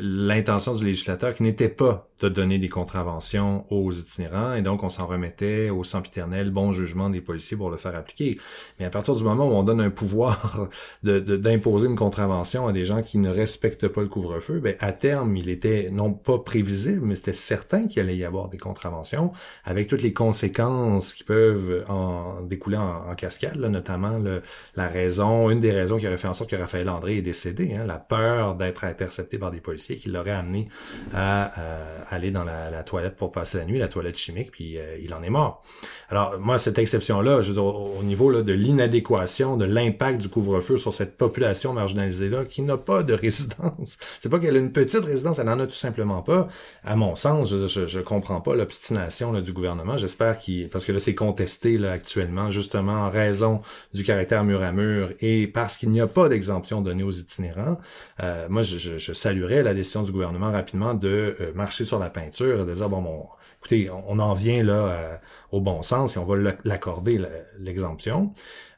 [0.00, 4.88] l'intention du législateur qui n'était pas de donner des contraventions aux itinérants et donc on
[4.88, 8.38] s'en remettait au sempiternel bon jugement des policiers pour le faire appliquer.
[8.78, 10.68] Mais à partir du moment où on donne un pouvoir
[11.02, 15.36] d'imposer une contravention à des gens qui ne respectent pas le couvre-feu, ben à terme,
[15.36, 19.32] il était non pas prévisible, mais c'était certain qu'il allait y avoir des contraventions
[19.74, 24.40] avec toutes les conséquences qui peuvent en découler en, cascade, notamment le,
[24.76, 27.74] la raison, une des raisons qui aurait fait en sorte que Raphaël André est décédé,
[27.74, 30.68] hein, la peur d'être intercepté par des policiers qui l'auraient amené
[31.12, 34.96] à euh, aller dans la, toilette pour passer la nuit, la toilette chimique, puis euh,
[35.02, 35.62] il en est mort.
[36.08, 40.28] Alors moi, cette exception-là, je veux dire, au, niveau là, de l'inadéquation, de l'impact du
[40.28, 43.98] couvre-feu sur cette population marginalisée-là qui n'a pas de résidence.
[44.20, 46.46] C'est pas qu'elle a une petite résidence, elle n'en a tout simplement pas.
[46.84, 49.63] À mon sens, je, je, comprends pas l'obstination du gouvernement
[49.96, 53.62] J'espère qu'il, parce que là c'est contesté là actuellement, justement en raison
[53.92, 57.78] du caractère mur à mur et parce qu'il n'y a pas d'exemption donnée aux itinérants.
[58.22, 62.10] Euh, moi, je, je, saluerais la décision du gouvernement rapidement de euh, marcher sur la
[62.10, 63.26] peinture et de dire bon, bon
[63.60, 65.16] écoutez, on en vient là euh,
[65.50, 67.20] au bon sens et on va l'accorder
[67.58, 68.32] l'exemption.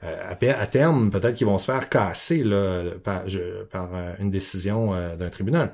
[0.06, 3.24] Euh, à, terme, peut-être qu'ils vont se faire casser là, par,
[3.94, 5.72] euh, une décision d'un tribunal.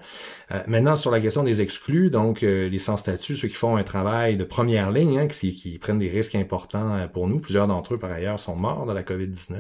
[0.67, 4.45] maintenant, sur la question des exclus, donc les sans-statut, ceux qui font un travail de
[4.45, 8.39] première ligne, hein, qui, prennent des risques importants pour nous, plusieurs d'entre eux par ailleurs
[8.39, 9.57] sont morts de la COVID-19.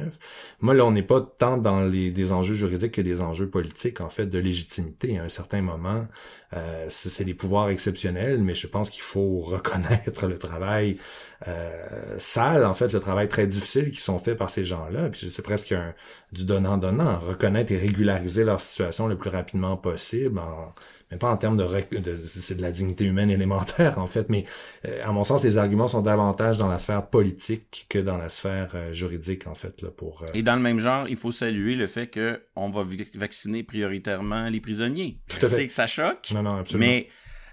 [0.61, 4.01] Moi, là, on n'est pas tant dans les, des enjeux juridiques que des enjeux politiques,
[4.01, 5.18] en fait, de légitimité.
[5.18, 6.07] À un certain moment,
[6.89, 10.99] c'est des pouvoirs exceptionnels, mais je pense qu'il faut reconnaître le travail
[11.49, 15.09] euh, sale, en fait, le travail très difficile qui sont faits par ces gens-là.
[15.11, 15.95] Puis c'est presque un,
[16.32, 20.74] du donnant-donnant, reconnaître et régulariser leur situation le plus rapidement possible, en,
[21.11, 24.47] même pas en termes de, de c'est de la dignité humaine élémentaire en fait, mais
[24.86, 28.30] euh, à mon sens, les arguments sont davantage dans la sphère politique que dans la
[28.30, 30.24] sphère euh, juridique en fait là pour.
[30.32, 32.84] Et dans le même genre, il faut saluer le fait que on va
[33.14, 35.18] vacciner prioritairement les prisonniers.
[35.28, 35.47] Tout à fait.
[35.47, 36.30] Je sais que ça choque.
[36.32, 36.90] Non, non, absolument.
[36.90, 37.09] Mais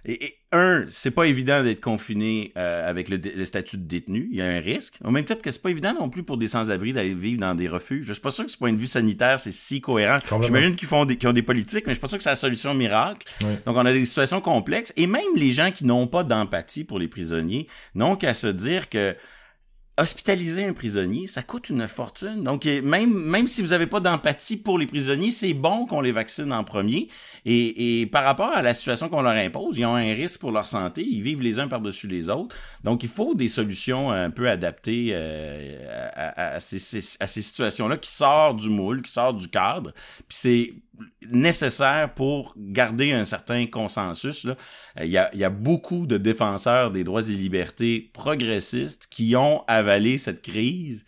[0.06, 4.28] et, un, c'est pas évident d'être confiné euh, avec le, statut de détenu.
[4.32, 4.96] Il y a un risque.
[5.04, 7.54] Au même titre que c'est pas évident non plus pour des sans-abri d'aller vivre dans
[7.54, 8.06] des refuges.
[8.06, 10.18] Je suis pas sûr que ce point de vue sanitaire, c'est si cohérent.
[10.42, 12.32] J'imagine qu'ils font des, qu'ils ont des politiques, mais je suis pas sûr que c'est
[12.32, 13.28] la solution miracle.
[13.66, 14.92] Donc, on a des situations complexes.
[14.98, 18.90] Et même les gens qui n'ont pas d'empathie pour les prisonniers n'ont qu'à se dire
[18.90, 19.16] que
[20.00, 22.44] hospitaliser un prisonnier, ça coûte une fortune.
[22.44, 26.52] Donc, même, si vous n'avez pas d'empathie pour les prisonniers, c'est bon qu'on les vaccine
[26.54, 27.10] en premier.
[27.46, 30.66] Et, par rapport à la situation qu'on leur impose, ils ont un risque pour leur
[30.66, 31.04] santé.
[31.04, 32.56] Ils vivent les uns par-dessus les autres.
[32.84, 36.78] Donc, il faut des solutions un peu adaptées euh, à, à, ces,
[37.20, 39.92] à ces situations-là qui sortent du moule, qui sortent du cadre.
[40.28, 40.74] Puis c'est
[41.32, 44.44] nécessaire pour garder un certain consensus.
[44.44, 44.56] Là.
[45.00, 49.08] Euh, il, y a, il y a beaucoup de défenseurs des droits et libertés progressistes
[49.10, 51.06] qui ont avalé cette crise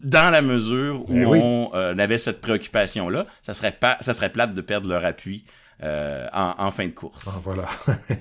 [0.00, 3.26] dans la mesure où on euh, avait cette préoccupation-là.
[3.42, 5.44] Ça serait pas, ça serait plate de perdre leur appui
[5.82, 7.26] euh, en, en, fin de course.
[7.28, 7.68] Ah, voilà.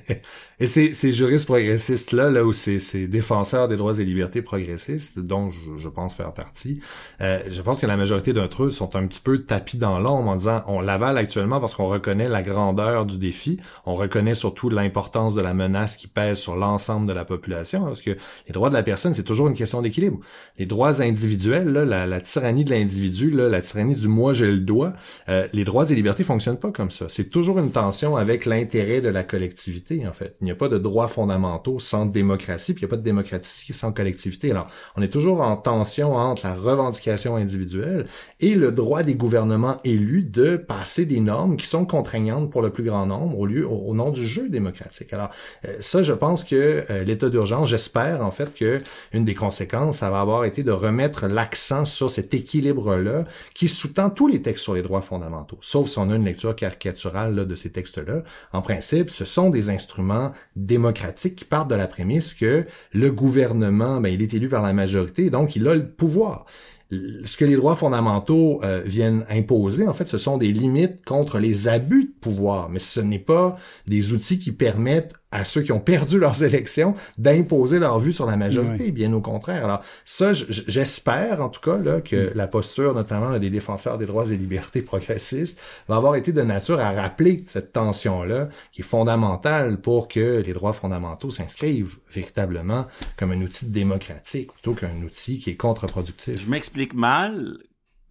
[0.59, 5.19] et ces, ces juristes progressistes-là, là où ces, ces défenseurs des droits et libertés progressistes,
[5.19, 6.81] dont je, je pense faire partie,
[7.21, 10.31] euh, je pense que la majorité d'entre eux sont un petit peu tapis dans l'ombre
[10.31, 14.69] en disant on l'avale actuellement parce qu'on reconnaît la grandeur du défi, on reconnaît surtout
[14.69, 18.69] l'importance de la menace qui pèse sur l'ensemble de la population, parce que les droits
[18.69, 20.19] de la personne, c'est toujours une question d'équilibre.
[20.57, 24.59] Les droits individuels, là, la, la tyrannie de l'individu, la tyrannie du moi j'ai le
[24.59, 24.93] doigt,
[25.29, 27.05] euh, les droits et libertés fonctionnent pas comme ça.
[27.07, 30.35] C'est toujours toujours une tension avec l'intérêt de la collectivité, en fait.
[30.41, 33.03] Il n'y a pas de droits fondamentaux sans démocratie, puis il n'y a pas de
[33.03, 34.49] démocratie sans collectivité.
[34.49, 34.65] Alors,
[34.95, 38.07] on est toujours en tension entre la revendication individuelle
[38.39, 42.71] et le droit des gouvernements élus de passer des normes qui sont contraignantes pour le
[42.71, 45.13] plus grand nombre au lieu au, nom du jeu démocratique.
[45.13, 45.29] Alors,
[45.65, 48.81] euh, ça, je pense que euh, l'état d'urgence, j'espère en fait que
[49.13, 54.09] une des conséquences, ça va avoir été de remettre l'accent sur cet équilibre-là qui sous-tend
[54.09, 57.55] tous les textes sur les droits fondamentaux, sauf si on a une lecture caricaturale de
[57.55, 58.23] ces textes-là,
[58.53, 63.99] en principe, ce sont des instruments démocratiques qui partent de la prémisse que le gouvernement,
[63.99, 66.45] ben, il est élu par la majorité, donc il a le pouvoir.
[66.91, 71.39] Ce que les droits fondamentaux euh, viennent imposer, en fait, ce sont des limites contre
[71.39, 73.57] les abus de pouvoir, mais ce n'est pas
[73.87, 78.25] des outils qui permettent à ceux qui ont perdu leurs élections d'imposer leur vue sur
[78.25, 79.65] la majorité, bien au contraire.
[79.65, 84.27] Alors ça, j'espère en tout cas là, que la posture notamment des défenseurs des droits
[84.31, 89.81] et libertés progressistes va avoir été de nature à rappeler cette tension-là qui est fondamentale
[89.81, 92.85] pour que les droits fondamentaux s'inscrivent véritablement
[93.17, 96.39] comme un outil démocratique plutôt qu'un outil qui est contre-productif.
[96.39, 97.57] Je m'explique mal,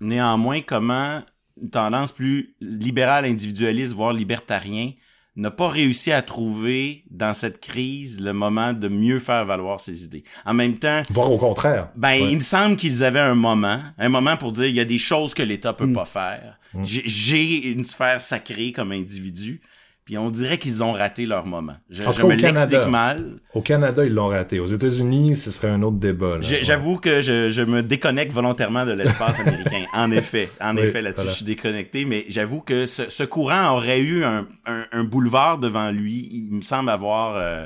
[0.01, 1.23] néanmoins, comment
[1.61, 4.93] une tendance plus libérale, individualiste, voire libertarien
[5.37, 10.05] n'a pas réussi à trouver dans cette crise le moment de mieux faire valoir ses
[10.05, 10.25] idées.
[10.45, 11.89] En même temps, voire au contraire.
[11.97, 14.85] Ben, il me semble qu'ils avaient un moment, un moment pour dire il y a
[14.85, 15.93] des choses que l'État peut mm.
[15.93, 16.59] pas faire.
[16.75, 16.83] Mm.
[16.85, 19.61] J'ai une sphère sacrée comme individu.
[20.05, 21.77] Puis on dirait qu'ils ont raté leur moment.
[21.89, 23.41] Je, me l'explique mal.
[23.55, 24.61] Au Canada, ils l'ont raté.
[24.61, 26.41] Aux États-Unis, ce serait un autre débat.
[26.41, 29.87] J'avoue que je, me déconnecte volontairement de l'espace américain.
[29.95, 32.05] En effet, en effet, là-dessus, je suis déconnecté.
[32.05, 36.29] Mais j'avoue que ce, courant aurait eu un, boulevard devant lui.
[36.31, 37.65] Il me semble avoir, euh,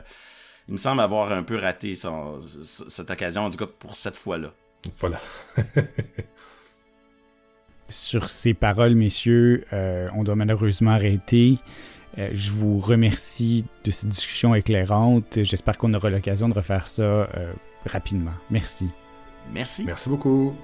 [0.68, 4.53] il me semble avoir un peu raté cette occasion, en tout cas pour cette fois-là.
[5.01, 5.20] Voilà.
[7.89, 11.59] Sur ces paroles, messieurs, euh, on doit malheureusement arrêter.
[12.19, 15.39] Euh, je vous remercie de cette discussion éclairante.
[15.43, 17.53] J'espère qu'on aura l'occasion de refaire ça euh,
[17.87, 18.33] rapidement.
[18.51, 18.89] Merci.
[19.53, 19.85] Merci.
[19.85, 20.55] Merci beaucoup.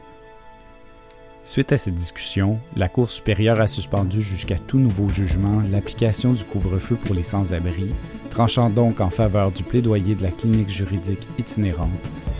[1.45, 6.43] Suite à cette discussion, la Cour supérieure a suspendu jusqu'à tout nouveau jugement l'application du
[6.43, 7.95] couvre-feu pour les sans-abri,
[8.31, 11.91] tranchant donc en faveur du plaidoyer de la clinique juridique itinérante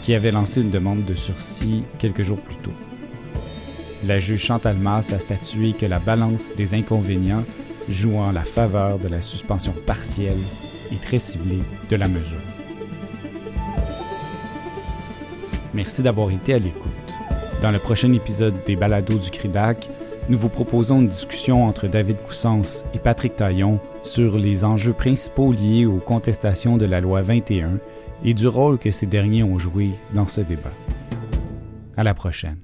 [0.03, 2.73] qui avait lancé une demande de sursis quelques jours plus tôt.
[4.07, 7.45] La juge Chantal Masse a statué que la balance des inconvénients
[7.89, 10.39] joue en la faveur de la suspension partielle
[10.93, 12.39] et très ciblée de la mesure.
[15.73, 16.93] Merci d'avoir été à l'écoute.
[17.63, 19.89] Dans le prochain épisode des Balados du CRIDAC,
[20.29, 25.53] nous vous proposons une discussion entre David Coussens et Patrick Taillon sur les enjeux principaux
[25.53, 27.79] liés aux contestations de la loi 21
[28.25, 30.73] et du rôle que ces derniers ont joué dans ce débat.
[31.97, 32.64] À la prochaine.